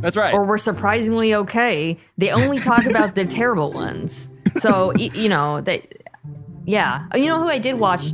[0.00, 0.34] That's right.
[0.34, 1.96] Or were surprisingly okay.
[2.18, 4.28] They only talk about the terrible ones.
[4.58, 5.82] So, you know, that,
[6.66, 7.06] yeah.
[7.14, 8.12] You know who I did watch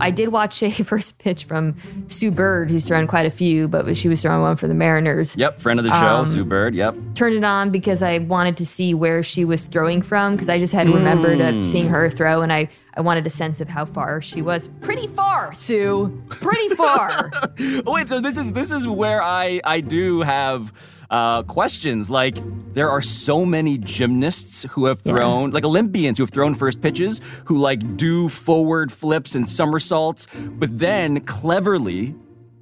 [0.00, 1.74] I did watch a first pitch from
[2.08, 5.36] Sue Bird, who's thrown quite a few, but she was throwing one for the Mariners.
[5.36, 6.74] Yep, friend of the show, Um, Sue Bird.
[6.74, 6.96] Yep.
[7.14, 10.58] Turned it on because I wanted to see where she was throwing from because I
[10.58, 11.66] just had remembered uh, Mm.
[11.66, 14.68] seeing her throw and I, I wanted a sense of how far she was.
[14.80, 16.22] Pretty far, Sue.
[16.28, 17.30] Pretty far.
[17.86, 20.72] Wait, so this is this is where I I do have
[21.10, 22.10] uh, questions.
[22.10, 22.36] Like
[22.74, 27.20] there are so many gymnasts who have thrown, like Olympians who have thrown first pitches,
[27.46, 32.14] who like do forward flips and somersaults, but then cleverly,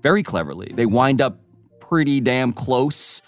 [0.03, 1.41] very cleverly, they wind up
[1.81, 3.21] pretty damn close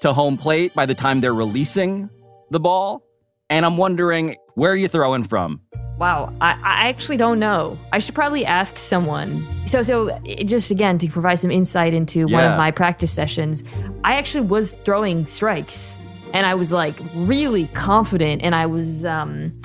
[0.00, 2.08] to home plate by the time they're releasing
[2.50, 3.02] the ball.
[3.48, 5.60] And I'm wondering where are you throwing from?
[5.98, 7.78] Wow, I, I actually don't know.
[7.90, 9.46] I should probably ask someone.
[9.66, 13.64] So, so just again to provide some insight into one of my practice sessions,
[14.04, 15.98] I actually was throwing strikes,
[16.34, 19.58] and I was like really confident, and I was, um,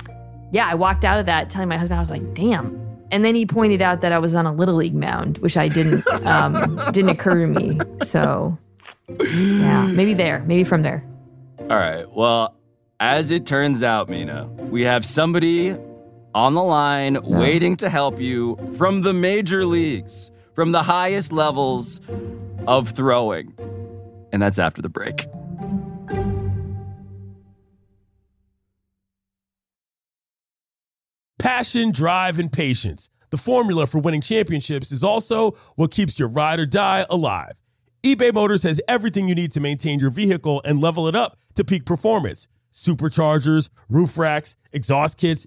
[0.52, 2.80] yeah, I walked out of that telling my husband, I was like, damn.
[3.10, 5.68] And then he pointed out that I was on a little league mound, which I
[5.68, 7.78] didn't um, didn't occur to me.
[8.02, 8.56] So,
[9.20, 11.04] yeah, maybe there, maybe from there.
[11.58, 12.10] All right.
[12.10, 12.56] Well,
[13.00, 15.76] as it turns out, Mina, we have somebody
[16.34, 22.00] on the line waiting to help you from the major leagues, from the highest levels
[22.66, 23.54] of throwing.
[24.32, 25.26] And that's after the break.
[31.38, 33.10] Passion, drive, and patience.
[33.30, 37.54] The formula for winning championships is also what keeps your ride or die alive.
[38.04, 41.64] eBay Motors has everything you need to maintain your vehicle and level it up to
[41.64, 45.46] peak performance superchargers, roof racks, exhaust kits,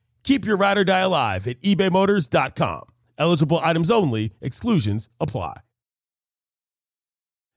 [0.23, 2.83] Keep your ride or die alive at ebaymotors.com.
[3.17, 5.57] Eligible items only, exclusions apply.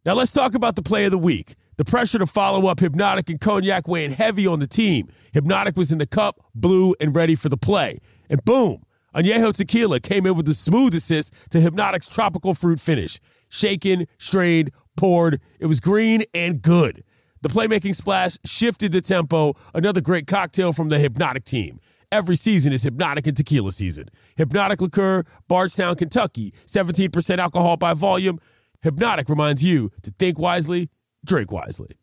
[0.05, 1.55] Now let's talk about the play of the week.
[1.77, 5.09] The pressure to follow up Hpnotiq and Cognac weighing heavy on the team.
[5.35, 7.98] Hpnotiq was in the cup, blue, and ready for the play.
[8.29, 13.18] And boom, Añejo Tequila came in with the smooth assist to Hpnotiq's tropical fruit finish.
[13.48, 15.40] Shaken, strained, poured.
[15.59, 17.03] It was green and good.
[17.40, 19.55] The playmaking splash shifted the tempo.
[19.72, 21.81] Another great cocktail from the Hpnotiq team.
[22.14, 24.09] Every season is Hpnotiq and Tequila season.
[24.38, 28.38] Hpnotiq Liqueur, Bardstown, Kentucky, 17% alcohol by volume.
[28.85, 30.90] Hpnotiq reminds you to think wisely,
[31.24, 31.96] drink wisely.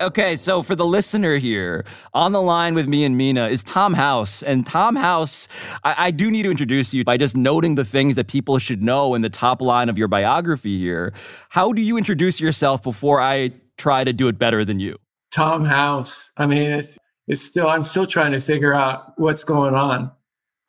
[0.00, 1.84] Okay, so for the listener here,
[2.14, 4.44] on the line with me and Mina is Tom House.
[4.44, 5.48] And Tom House,
[5.82, 8.80] I, I do need to introduce you by just noting the things that people should
[8.80, 11.12] know in the top line of your biography here.
[11.48, 14.98] How do you introduce yourself before I try to do it better than you?
[15.32, 16.30] Tom House.
[16.36, 20.12] I mean, it's, it's still, I'm still trying to figure out what's going on.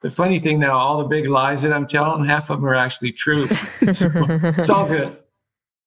[0.01, 2.73] The funny thing now, all the big lies that I'm telling, half of them are
[2.75, 3.47] actually true.
[3.93, 4.09] So
[4.57, 5.18] it's all good.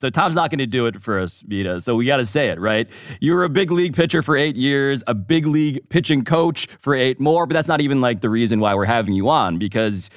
[0.03, 1.81] So Tom's not going to do it for us, Mina.
[1.81, 2.91] So we got to say it, right?
[3.21, 6.93] You were a big league pitcher for eight years, a big league pitching coach for
[6.93, 10.11] eight more, but that's not even like the reason why we're having you on because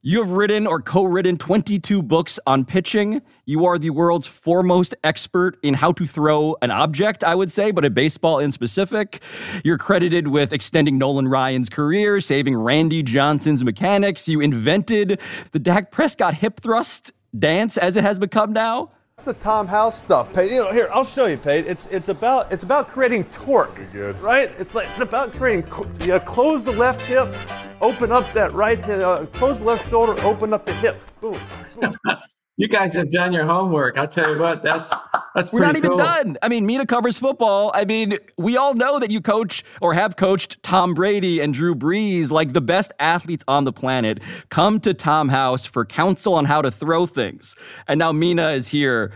[0.00, 3.20] you have written or co-written 22 books on pitching.
[3.44, 7.70] You are the world's foremost expert in how to throw an object, I would say,
[7.70, 9.20] but a baseball in specific.
[9.62, 14.26] You're credited with extending Nolan Ryan's career, saving Randy Johnson's mechanics.
[14.26, 15.20] You invented
[15.52, 18.92] the Dak Prescott hip thrust dance as it has become now.
[19.18, 20.52] That's the Tom House stuff, Pate.
[20.52, 21.66] You know, here I'll show you, Pate.
[21.66, 23.76] It's it's about it's about creating torque,
[24.22, 24.48] right?
[24.60, 25.66] It's like it's about creating.
[26.02, 27.34] You know, close the left hip,
[27.80, 29.02] open up that right hip.
[29.02, 31.00] Uh, close the left shoulder, open up the hip.
[31.20, 31.36] Boom.
[32.60, 33.96] You guys have done your homework.
[33.98, 34.92] I'll tell you what, that's
[35.38, 35.98] that's We're not even cool.
[35.98, 36.36] done.
[36.42, 37.70] I mean, Mina covers football.
[37.74, 41.74] I mean, we all know that you coach or have coached Tom Brady and Drew
[41.74, 44.20] Brees, like the best athletes on the planet.
[44.50, 47.54] Come to Tom House for counsel on how to throw things.
[47.86, 49.12] And now Mina is here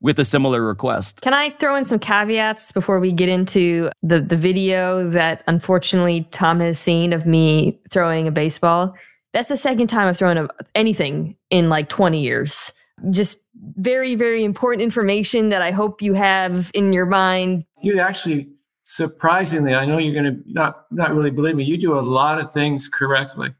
[0.00, 1.22] with a similar request.
[1.22, 6.28] Can I throw in some caveats before we get into the, the video that unfortunately
[6.30, 8.94] Tom has seen of me throwing a baseball?
[9.32, 12.72] That's the second time I've thrown a, anything in like 20 years.
[13.10, 17.64] Just very, very important information that I hope you have in your mind.
[17.82, 18.48] You actually,
[18.84, 21.64] surprisingly, I know you're going to not not really believe me.
[21.64, 23.54] You do a lot of things correctly.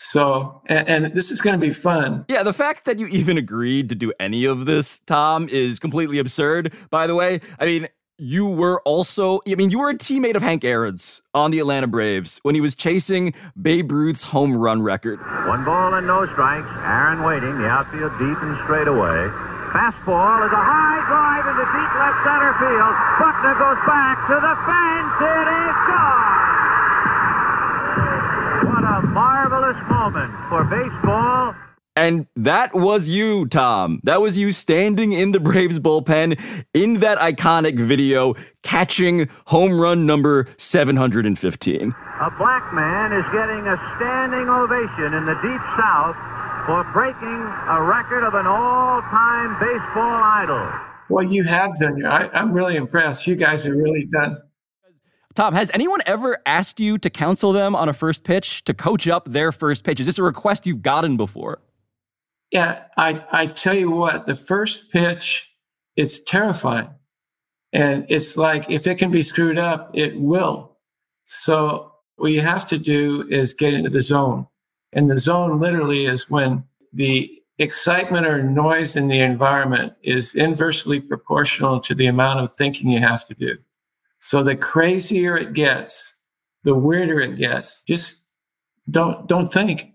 [0.00, 2.24] So, and, and this is going to be fun.
[2.28, 6.20] Yeah, the fact that you even agreed to do any of this, Tom, is completely
[6.20, 7.40] absurd, by the way.
[7.58, 7.88] I mean,
[8.20, 11.86] You were also, I mean, you were a teammate of Hank Aaron's on the Atlanta
[11.86, 15.20] Braves when he was chasing Babe Ruth's home run record.
[15.46, 16.66] One ball and no strikes.
[16.82, 17.54] Aaron waiting.
[17.62, 19.30] The outfield deep and straight away.
[19.70, 22.94] Fastball is a high drive into deep left center field.
[23.22, 25.14] Buckner goes back to the fence.
[25.22, 26.26] It is gone.
[28.66, 31.47] What a marvelous moment for baseball.
[31.98, 33.98] And that was you, Tom.
[34.04, 36.38] That was you standing in the Braves bullpen
[36.72, 41.92] in that iconic video, catching home run number 715.
[42.20, 46.14] A black man is getting a standing ovation in the deep south
[46.66, 50.70] for breaking a record of an all-time baseball idol.
[51.08, 52.06] Well, you have done.
[52.06, 53.26] I, I'm really impressed.
[53.26, 54.38] You guys have really done.
[55.34, 59.08] Tom, has anyone ever asked you to counsel them on a first pitch, to coach
[59.08, 59.98] up their first pitch?
[59.98, 61.58] Is this a request you've gotten before?
[62.50, 65.50] Yeah, I, I tell you what, the first pitch,
[65.96, 66.88] it's terrifying.
[67.72, 70.78] And it's like if it can be screwed up, it will.
[71.26, 74.46] So what you have to do is get into the zone.
[74.92, 81.00] And the zone literally is when the excitement or noise in the environment is inversely
[81.00, 83.56] proportional to the amount of thinking you have to do.
[84.20, 86.16] So the crazier it gets,
[86.64, 87.82] the weirder it gets.
[87.82, 88.22] Just
[88.90, 89.92] don't don't think.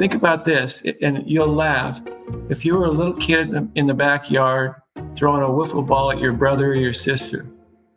[0.00, 2.00] Think about this, and you'll laugh.
[2.48, 4.76] If you were a little kid in the backyard
[5.14, 7.44] throwing a wiffle ball at your brother or your sister,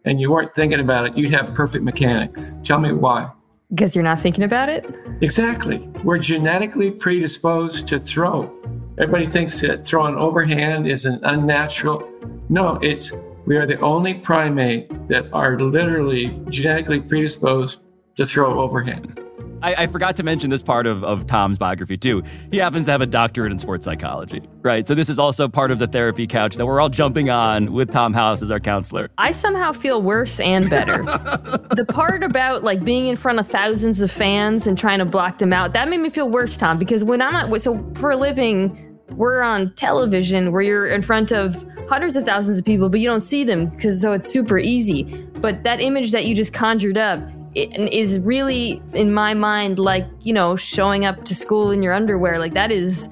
[0.03, 2.57] and you weren't thinking about it, you'd have perfect mechanics.
[2.61, 3.31] Tell me why.
[3.69, 4.85] Because you're not thinking about it?
[5.21, 5.77] Exactly.
[6.03, 8.53] We're genetically predisposed to throw.
[8.97, 12.11] Everybody thinks that throwing overhand is an unnatural.
[12.49, 13.13] No, it's
[13.45, 17.79] we are the only primate that are literally genetically predisposed
[18.15, 19.22] to throw overhand.
[19.63, 22.21] I, I, forgot to mention this part of, of Tom's biography too.
[22.51, 24.85] He happens to have a doctorate in sports psychology, right?
[24.85, 27.89] So this is also part of the therapy couch that we're all jumping on with
[27.89, 29.09] Tom House as our counselor.
[29.17, 31.03] I somehow feel worse and better.
[31.03, 35.37] the part about like being in front of thousands of fans and trying to block
[35.37, 38.17] them out, that made me feel worse, Tom, because when I'm at, so for a
[38.17, 42.99] living, we're on television where you're in front of hundreds of thousands of people, but
[42.99, 45.03] you don't see them because so it's super easy.
[45.35, 47.21] But that image that you just conjured up,
[47.55, 52.39] is really in my mind like you know showing up to school in your underwear.
[52.39, 53.09] Like that is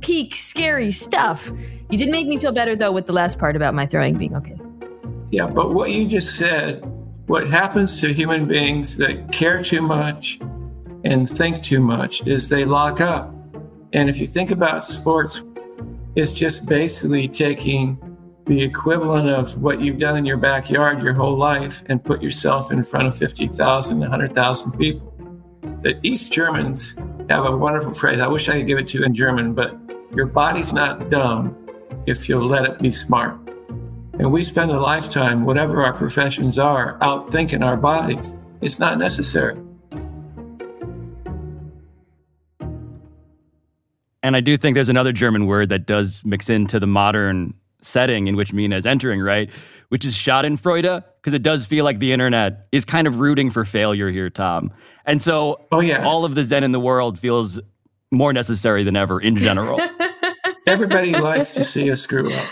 [0.00, 1.50] peak scary stuff.
[1.90, 4.36] You did make me feel better though with the last part about my throwing being
[4.36, 4.56] okay.
[5.30, 6.84] Yeah but what you just said
[7.26, 10.40] what happens to human beings that care too much
[11.04, 13.34] and think too much is they lock up.
[13.92, 15.42] And if you think about sports
[16.16, 17.96] it's just basically taking
[18.48, 22.72] the equivalent of what you've done in your backyard your whole life and put yourself
[22.72, 25.14] in front of 50,000, 100,000 people.
[25.82, 26.94] The East Germans
[27.28, 28.20] have a wonderful phrase.
[28.20, 29.76] I wish I could give it to you in German, but
[30.14, 31.54] your body's not dumb
[32.06, 33.38] if you'll let it be smart.
[34.14, 38.34] And we spend a lifetime, whatever our professions are, out thinking our bodies.
[38.62, 39.60] It's not necessary.
[44.22, 48.26] And I do think there's another German word that does mix into the modern setting
[48.28, 49.50] in which Mina is entering, right?
[49.88, 53.64] Which is Schadenfreude, because it does feel like the internet is kind of rooting for
[53.64, 54.72] failure here, Tom.
[55.06, 56.04] And so oh, yeah.
[56.04, 57.60] all of the Zen in the world feels
[58.10, 59.80] more necessary than ever in general.
[60.66, 62.48] Everybody likes to see a screw up.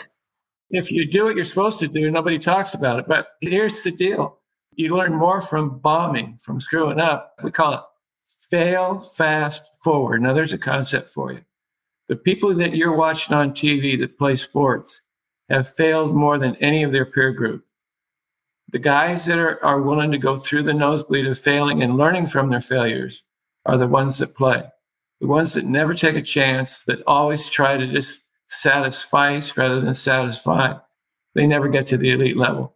[0.70, 3.06] If you do what you're supposed to do, nobody talks about it.
[3.06, 4.38] But here's the deal
[4.72, 7.34] you learn more from bombing, from screwing up.
[7.42, 7.80] We call it
[8.50, 10.22] fail fast forward.
[10.22, 11.42] Now, there's a concept for you.
[12.08, 15.02] The people that you're watching on TV that play sports,
[15.48, 17.64] have failed more than any of their peer group.
[18.72, 22.26] The guys that are, are willing to go through the nosebleed of failing and learning
[22.26, 23.24] from their failures
[23.64, 24.64] are the ones that play.
[25.20, 29.94] The ones that never take a chance, that always try to just satisfy rather than
[29.94, 30.74] satisfy,
[31.34, 32.75] they never get to the elite level.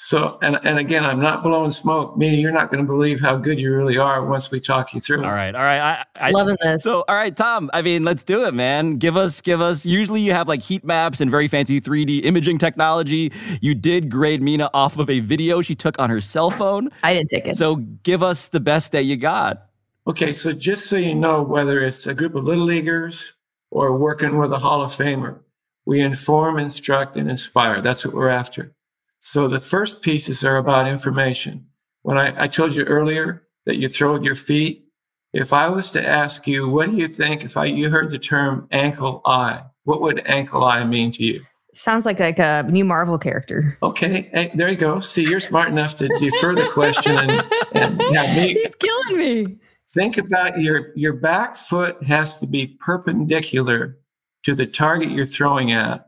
[0.00, 2.16] So, and, and again, I'm not blowing smoke.
[2.16, 5.00] Meaning, you're not going to believe how good you really are once we talk you
[5.00, 5.24] through.
[5.24, 5.80] All right, all right.
[5.80, 6.84] I, I, Loving this.
[6.84, 7.68] So, all right, Tom.
[7.74, 8.98] I mean, let's do it, man.
[8.98, 9.84] Give us, give us.
[9.84, 13.32] Usually, you have like heat maps and very fancy 3D imaging technology.
[13.60, 16.90] You did grade Mina off of a video she took on her cell phone.
[17.02, 17.58] I didn't take it.
[17.58, 17.74] So,
[18.04, 19.66] give us the best that you got.
[20.06, 23.34] Okay, so just so you know, whether it's a group of little leaguers
[23.72, 25.40] or working with a Hall of Famer,
[25.86, 27.82] we inform, instruct, and inspire.
[27.82, 28.72] That's what we're after.
[29.20, 31.66] So the first pieces are about information.
[32.02, 34.84] When I, I told you earlier that you throw with your feet,
[35.32, 38.18] if I was to ask you, what do you think if I you heard the
[38.18, 41.40] term ankle eye, what would ankle eye mean to you?
[41.74, 43.76] Sounds like like a new Marvel character.
[43.82, 45.00] Okay, hey, there you go.
[45.00, 48.54] See, you're smart enough to defer the question and, and have me.
[48.54, 49.58] He's killing me.
[49.90, 53.98] Think about your your back foot has to be perpendicular
[54.44, 56.07] to the target you're throwing at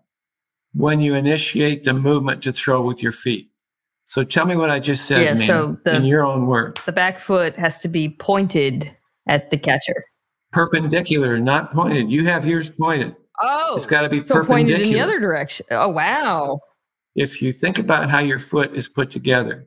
[0.73, 3.51] when you initiate the movement to throw with your feet.
[4.05, 6.85] So tell me what I just said, Yeah, so the- in your own words.
[6.85, 8.97] The back foot has to be pointed
[9.27, 9.95] at the catcher.
[10.53, 12.11] Perpendicular, not pointed.
[12.11, 13.15] You have yours pointed.
[13.41, 15.67] Oh, It's got to be so pointed in the other direction.
[15.71, 16.59] Oh, wow.
[17.17, 19.67] if you think about how your foot is put together,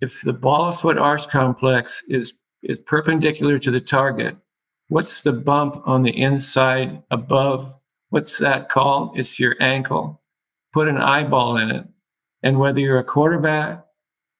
[0.00, 4.36] if the ball of foot arch complex is, is perpendicular to the target,
[4.88, 7.74] what's the bump on the inside above?
[8.10, 9.18] What's that called?
[9.18, 10.22] It's your ankle.
[10.72, 11.86] Put an eyeball in it.
[12.42, 13.84] And whether you're a quarterback,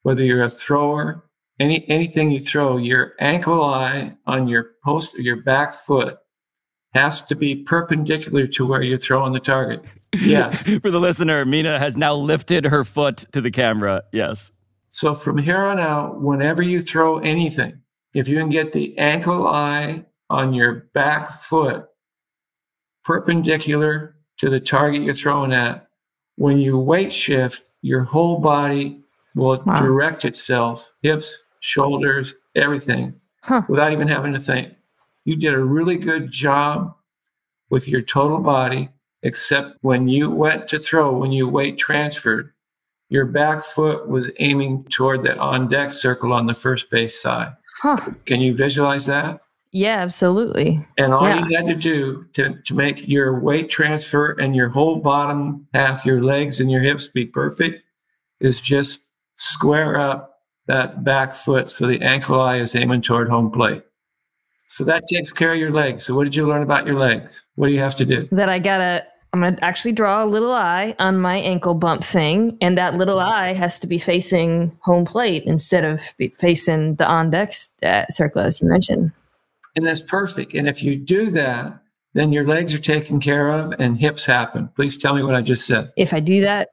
[0.02, 1.24] whether you're a thrower,
[1.58, 6.18] any anything you throw, your ankle eye on your post your back foot
[6.94, 9.84] has to be perpendicular to where you're throwing the target.
[10.14, 10.68] Yes.
[10.82, 14.02] For the listener, Mina has now lifted her foot to the camera.
[14.12, 14.50] Yes.
[14.90, 17.82] So from here on out, whenever you throw anything,
[18.14, 21.86] if you can get the ankle eye on your back foot
[23.06, 25.86] perpendicular to the target you're throwing at,
[26.34, 29.00] when you weight shift, your whole body
[29.36, 29.80] will Wow.
[29.80, 33.62] direct itself, hips, shoulders, everything, Huh.
[33.68, 34.74] without even having to think.
[35.24, 36.94] You did a really good job
[37.70, 38.88] with your total body,
[39.22, 42.52] except when you went to throw, when you weight transferred,
[43.08, 47.54] your back foot was aiming toward the on deck circle on the first base side.
[47.82, 47.98] Huh.
[48.24, 49.40] Can you visualize that?
[49.76, 50.78] Yeah, absolutely.
[50.96, 51.46] And all Yeah.
[51.46, 56.06] you had to do to, to make your weight transfer and your whole bottom half,
[56.06, 57.82] your legs and your hips be perfect,
[58.40, 59.02] is just
[59.34, 63.82] square up that back foot so the ankle eye is aiming toward home plate.
[64.66, 66.04] So that takes care of your legs.
[66.04, 67.44] So what did you learn about your legs?
[67.56, 68.26] What do you have to do?
[68.32, 69.04] That I gotta,
[69.34, 73.20] I'm gonna actually draw a little eye on my ankle bump thing, and that little
[73.20, 76.00] eye has to be facing home plate instead of
[76.32, 77.52] facing the on deck
[77.82, 79.12] uh, circle, as you mentioned.
[79.76, 80.54] And that's perfect.
[80.54, 81.82] And if you do that,
[82.14, 84.68] then your legs are taken care of and hips happen.
[84.74, 85.92] Please tell me what I just said.
[85.96, 86.70] If I do that,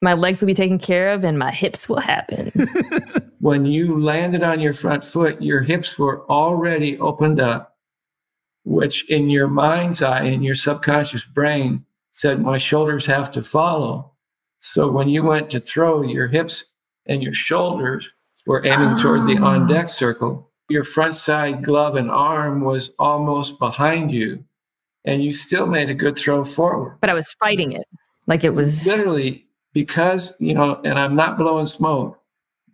[0.00, 2.52] my legs will be taken care of and my hips will happen.
[3.40, 7.76] when you landed on your front foot, your hips were already opened up,
[8.64, 14.12] which in your mind's eye, in your subconscious brain, said, My shoulders have to follow.
[14.60, 16.64] So when you went to throw, your hips
[17.06, 18.08] and your shoulders
[18.46, 19.66] were aiming toward the on ah.
[19.66, 20.49] deck circle.
[20.70, 24.44] Your front side glove and arm was almost behind you,
[25.04, 27.86] and you still made a good throw forward but I was fighting it
[28.26, 28.86] like it was.
[28.86, 32.20] literally because you know and i'm not blowing smoke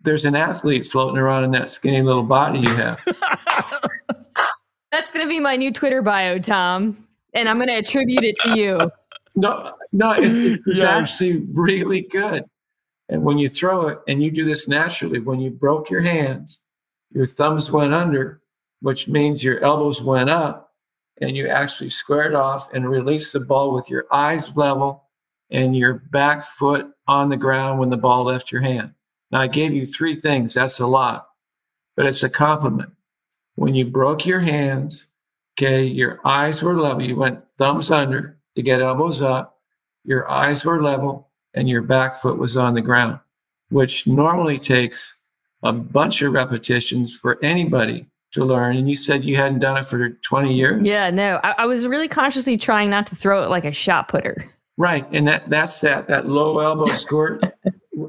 [0.01, 2.99] there's an athlete floating around in that skinny little body you have
[4.91, 8.91] That's gonna be my new Twitter bio, Tom, and I'm gonna attribute it to you.
[9.35, 10.83] no no it's, it's Yes.
[10.83, 12.43] actually really good
[13.09, 16.61] and when you throw it and you do this naturally when you broke your hands
[17.11, 18.41] your thumbs went under
[18.81, 20.73] which means your elbows went up
[21.19, 25.03] and you actually squared off and released the ball with your eyes level
[25.49, 28.93] and your back foot on the ground when the ball left your hand.
[29.31, 30.53] Now, I gave you three things.
[30.53, 31.27] That's a lot,
[31.95, 32.91] but it's a compliment.
[33.55, 35.07] When you broke your hands,
[35.57, 37.01] okay, your eyes were level.
[37.01, 39.57] You went thumbs under to get elbows up.
[40.03, 43.19] Your eyes were level and your back foot was on the ground,
[43.69, 45.16] which normally takes
[45.63, 48.77] a bunch of repetitions for anybody to learn.
[48.77, 50.85] And you said you hadn't done it for 20 years.
[50.85, 54.07] Yeah, no, I, I was really consciously trying not to throw it like a shot
[54.07, 54.45] putter.
[54.77, 55.07] Right.
[55.11, 57.43] And that that's that that low elbow squirt.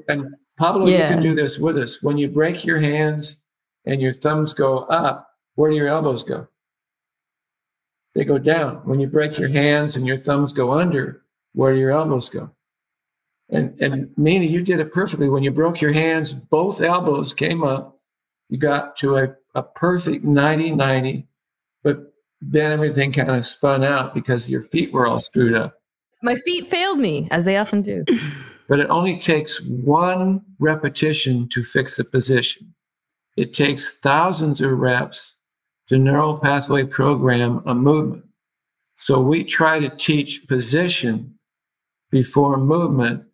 [0.09, 2.03] and Pablo, you can do this with us.
[2.03, 3.37] When you break your hands
[3.85, 6.49] and your thumbs go up, where do your elbows go?
[8.15, 8.77] They go down.
[8.85, 11.23] When you break your hands and your thumbs go under,
[11.55, 12.51] where do your elbows go?
[13.51, 15.29] And and Nina, you did it perfectly.
[15.29, 17.99] When you broke your hands, both elbows came up.
[18.49, 21.27] You got to a, a perfect 90-90,
[21.83, 25.75] but then everything kind of spun out because your feet were all screwed up.
[26.23, 28.05] My feet failed me, as they often do.
[28.69, 32.75] But it only takes one repetition to fix a position.
[33.35, 35.37] It takes thousands of reps
[35.89, 38.25] to neural pathway program a movement.
[38.95, 41.39] So we try to teach position
[42.11, 43.25] before movement,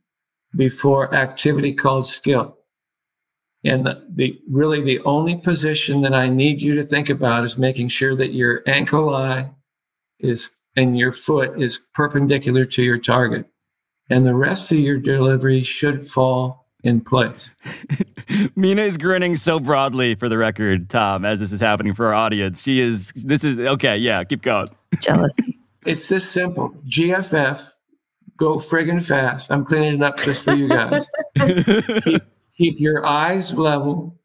[0.56, 2.56] before activity called skill.
[3.64, 7.56] And the, the really the only position that I need you to think about is
[7.56, 9.50] making sure that your ankle eye
[10.18, 13.46] is and your foot is perpendicular to your target.
[14.10, 17.56] And the rest of your delivery should fall in place.
[18.56, 22.14] Mina is grinning so broadly for the record, Tom, as this is happening for our
[22.14, 22.62] audience.
[22.62, 24.68] She is, this is, okay, yeah, keep going.
[25.00, 25.58] Jealousy.
[25.86, 26.70] It's this simple.
[26.86, 27.70] GFF,
[28.36, 29.50] go friggin' fast.
[29.50, 31.08] I'm cleaning it up just for you guys.
[31.36, 32.22] keep,
[32.56, 34.18] keep your eyes level,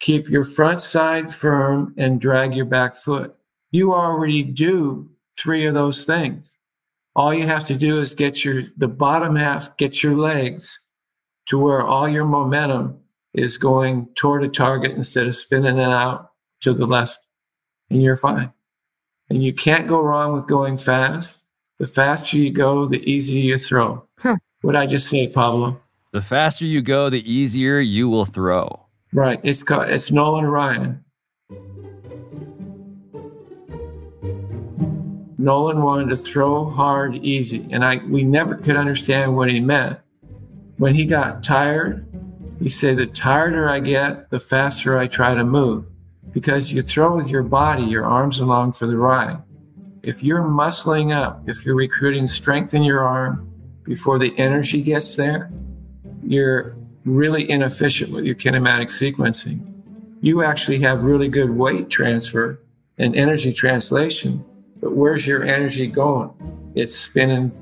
[0.00, 3.34] keep your front side firm, and drag your back foot.
[3.70, 6.54] You already do three of those things.
[7.14, 10.80] All you have to do is get your the bottom half, get your legs
[11.46, 12.98] to where all your momentum
[13.34, 16.30] is going toward a target instead of spinning it out
[16.60, 17.18] to the left,
[17.90, 18.52] and you're fine.
[19.28, 21.41] And you can't go wrong with going fast.
[21.82, 24.06] The faster you go, the easier you throw.
[24.60, 25.80] What I just say, Pablo?
[26.12, 28.86] The faster you go, the easier you will throw.
[29.12, 29.40] Right.
[29.42, 31.04] It's called, it's Nolan Ryan.
[35.38, 39.98] Nolan wanted to throw hard, easy, and I we never could understand what he meant.
[40.76, 42.06] When he got tired,
[42.60, 45.86] he said, "The tireder I get, the faster I try to move."
[46.30, 49.42] Because you throw with your body, your arms along for the ride.
[50.02, 53.48] If you're muscling up, if you're recruiting strength in your arm
[53.84, 55.48] before the energy gets there,
[56.24, 59.64] you're really inefficient with your kinematic sequencing.
[60.20, 62.58] You actually have really good weight transfer
[62.98, 64.44] and energy translation,
[64.80, 66.32] but where's your energy going?
[66.74, 67.52] It's spinning,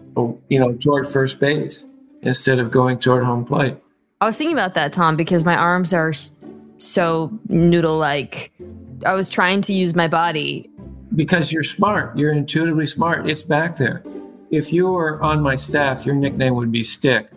[0.49, 1.85] you know, toward first base
[2.23, 3.77] instead of going toward home plate.
[4.23, 6.15] I was thinking about that, Tom, because my arms are
[6.79, 8.51] so noodle like.
[9.05, 10.70] I was trying to use my body.
[11.15, 13.29] Because you're smart, you're intuitively smart.
[13.29, 14.03] It's back there.
[14.51, 17.29] If you were on my staff, your nickname would be Stick.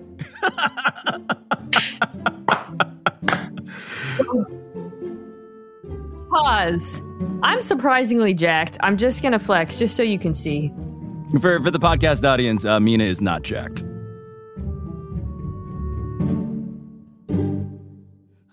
[6.29, 7.01] Pause.
[7.43, 8.77] I'm surprisingly jacked.
[8.81, 10.71] I'm just gonna flex just so you can see.
[11.39, 13.83] For for the podcast audience, uh, Mina is not jacked.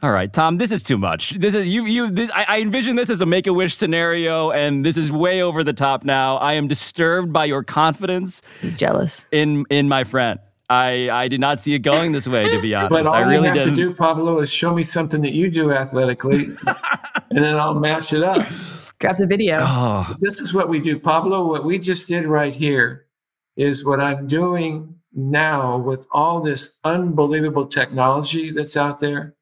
[0.03, 1.39] All right, Tom, this is too much.
[1.39, 1.85] This is you.
[1.85, 2.11] You.
[2.11, 5.43] This, I, I envision this as a Make a Wish scenario, and this is way
[5.43, 6.39] over the top now.
[6.39, 8.41] I am disturbed by your confidence.
[8.63, 10.41] He's jealous in in my friend.
[10.71, 12.91] I I did not see it going this way, to be honest.
[12.91, 13.75] But all I really you have didn't.
[13.77, 16.45] to do, Pablo, is show me something that you do athletically,
[17.31, 18.47] and then I'll match it up.
[19.01, 19.59] Grab the video.
[19.61, 20.17] Oh.
[20.19, 21.47] This is what we do, Pablo.
[21.47, 23.05] What we just did right here
[23.55, 29.35] is what I'm doing now with all this unbelievable technology that's out there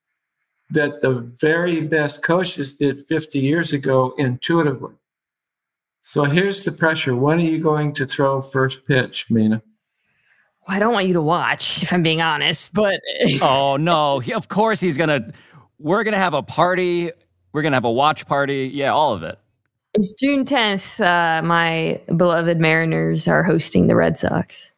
[0.71, 4.95] that the very best coaches did 50 years ago intuitively.
[6.03, 7.15] So here's the pressure.
[7.15, 9.63] When are you going to throw first pitch, Mina?
[10.67, 13.01] Well, I don't want you to watch, if I'm being honest, but
[13.43, 14.19] oh no!
[14.19, 15.33] He, of course he's gonna.
[15.79, 17.11] We're gonna have a party.
[17.53, 18.71] We're gonna have a watch party.
[18.73, 19.39] Yeah, all of it.
[19.95, 21.01] it's June 10th.
[21.01, 24.73] Uh, my beloved Mariners are hosting the Red Sox.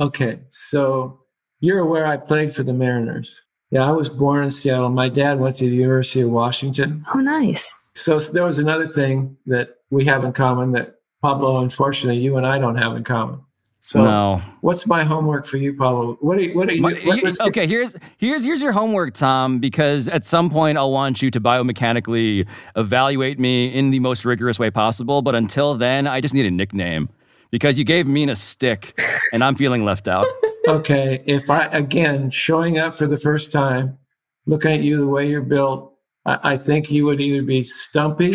[0.00, 1.20] Okay, so
[1.60, 3.44] you're aware I played for the Mariners.
[3.70, 4.88] Yeah, I was born in Seattle.
[4.88, 7.04] My dad went to the University of Washington.
[7.14, 7.78] Oh, nice.
[7.94, 12.46] So there was another thing that we have in common that Pablo, unfortunately, you and
[12.46, 13.40] I don't have in common.
[13.80, 14.42] So No.
[14.60, 16.16] what's my homework for you, Pablo?
[16.20, 18.72] What are you, what are you, My- what you- was- okay, here's here's here's your
[18.72, 19.58] homework, Tom.
[19.60, 22.46] Because at some point I'll want you to biomechanically
[22.76, 25.22] evaluate me in the most rigorous way possible.
[25.22, 27.08] But until then, I just need a nickname
[27.50, 28.98] because you gave me a stick,
[29.32, 30.26] and I'm feeling left out.
[30.68, 33.98] okay, if I, again, showing up for the first time,
[34.46, 35.94] looking at you the way you're built,
[36.24, 38.32] I, I think you would either be stumpy.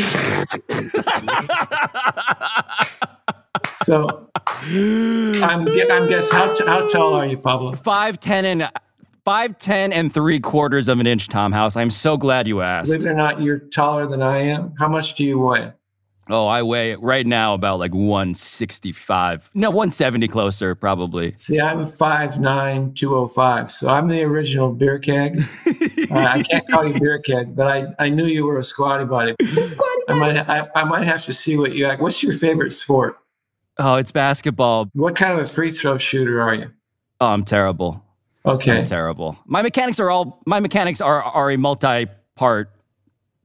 [3.76, 7.76] so I'm, I'm guess how, t- how tall are you, Pablo?
[7.76, 8.70] Five ten and
[9.24, 11.76] five ten and three quarters of an inch, Tom House.
[11.76, 12.88] I'm so glad you asked.
[12.88, 14.74] Believe it or not, you're taller than I am.
[14.80, 15.72] How much do you weigh?
[16.30, 19.50] Oh, I weigh right now about like 165.
[19.54, 21.34] No, 170 closer, probably.
[21.36, 23.72] See, I'm 5'9", 205.
[23.72, 25.44] So I'm the original beer keg.
[25.68, 29.06] uh, I can't call you beer keg, but I, I knew you were a squatty
[29.06, 29.36] body.
[30.08, 32.02] I might I, I might have to see what you act.
[32.02, 33.18] What's your favorite sport?
[33.78, 34.90] Oh, it's basketball.
[34.94, 36.72] What kind of a free throw shooter are you?
[37.20, 38.04] Oh, I'm terrible.
[38.46, 38.80] Okay.
[38.80, 39.38] I'm terrible.
[39.46, 42.70] My mechanics are all my mechanics are are a multi-part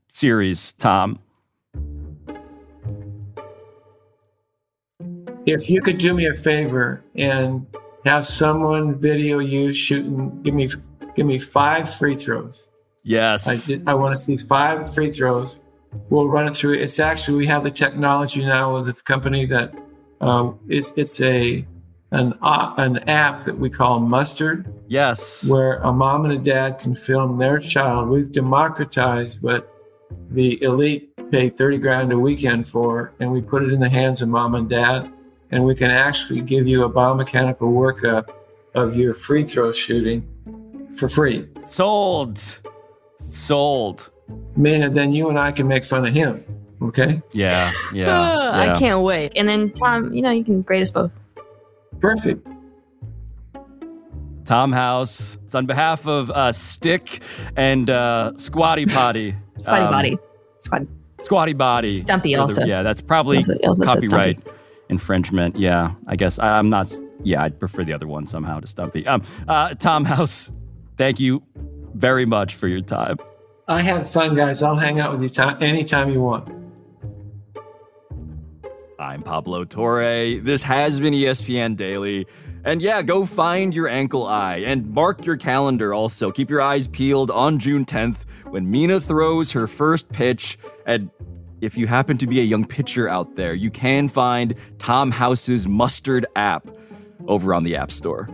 [0.08, 1.18] series, Tom.
[5.48, 7.66] If you could do me a favor and
[8.04, 10.68] have someone video you shooting, give me
[11.16, 12.68] give me five free throws.
[13.02, 13.48] Yes.
[13.48, 15.58] I did, I want to see five free throws.
[16.10, 16.74] We'll run it through.
[16.74, 19.74] It's actually we have the technology now with this company that
[20.20, 21.66] um, it's it's a
[22.12, 25.48] an uh, an app that we call Mustard, Yes.
[25.48, 28.10] where a mom and a dad can film their child.
[28.10, 29.74] We've democratized what
[30.30, 34.20] the elite pay thirty grand a weekend for, and we put it in the hands
[34.20, 35.10] of mom and dad,
[35.50, 38.30] and we can actually give you a biomechanical workup
[38.74, 40.26] of your free throw shooting
[40.96, 41.48] for free.
[41.66, 42.60] Sold.
[43.20, 44.10] Sold.
[44.56, 46.44] Man, and then you and I can make fun of him.
[46.82, 47.20] Okay.
[47.32, 47.72] Yeah.
[47.92, 48.06] Yeah.
[48.20, 48.74] Uh, yeah.
[48.74, 49.32] I can't wait.
[49.36, 51.18] And then Tom, you know, you can grade us both.
[52.00, 52.46] Perfect.
[54.44, 55.36] Tom House.
[55.44, 57.22] It's on behalf of uh, Stick
[57.56, 59.34] and uh, Squatty Potty.
[59.58, 60.18] Squatty Um, body.
[60.60, 60.86] Squatty.
[61.22, 61.96] Squatty Body.
[61.98, 62.64] Stumpy For the- also.
[62.64, 64.40] yeah, that's probably Also- also said copyright
[64.88, 65.56] infringement.
[65.56, 66.92] Yeah, I guess I, am not.
[67.22, 69.06] Yeah, I'd prefer the other one somehow to Stumpy.
[69.06, 70.50] Um, uh, Tom House,
[70.96, 71.42] thank you
[71.94, 73.18] very much for your time.
[73.66, 74.62] I had fun, guys.
[74.62, 76.48] I'll hang out with you time anytime you want.
[78.98, 80.40] I'm Pablo Torre.
[80.40, 82.26] This has been ESPN Daily.
[82.64, 86.32] And yeah, go find your ankle eye and mark your calendar also.
[86.32, 90.58] Keep your eyes peeled on June 10th when Mina throws her first pitch.
[90.84, 91.10] And
[91.60, 95.66] if you happen to be a young pitcher out there, you can find Tom House's
[95.66, 96.68] Mustard app
[97.26, 98.28] over on the App Store.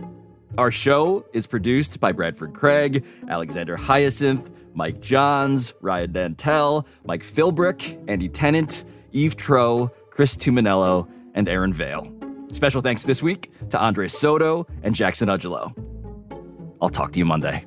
[0.57, 8.01] Our show is produced by Bradford Craig, Alexander Hyacinth, Mike Johns, Ryan Dantel, Mike Philbrick,
[8.07, 12.11] Andy Tennant, Eve Troeh, Chris Tuminello, and Aaron Vale.
[12.51, 15.73] Special thanks this week to Andre Soto and Jackson Ugelo.
[16.81, 17.65] I'll talk to you Monday.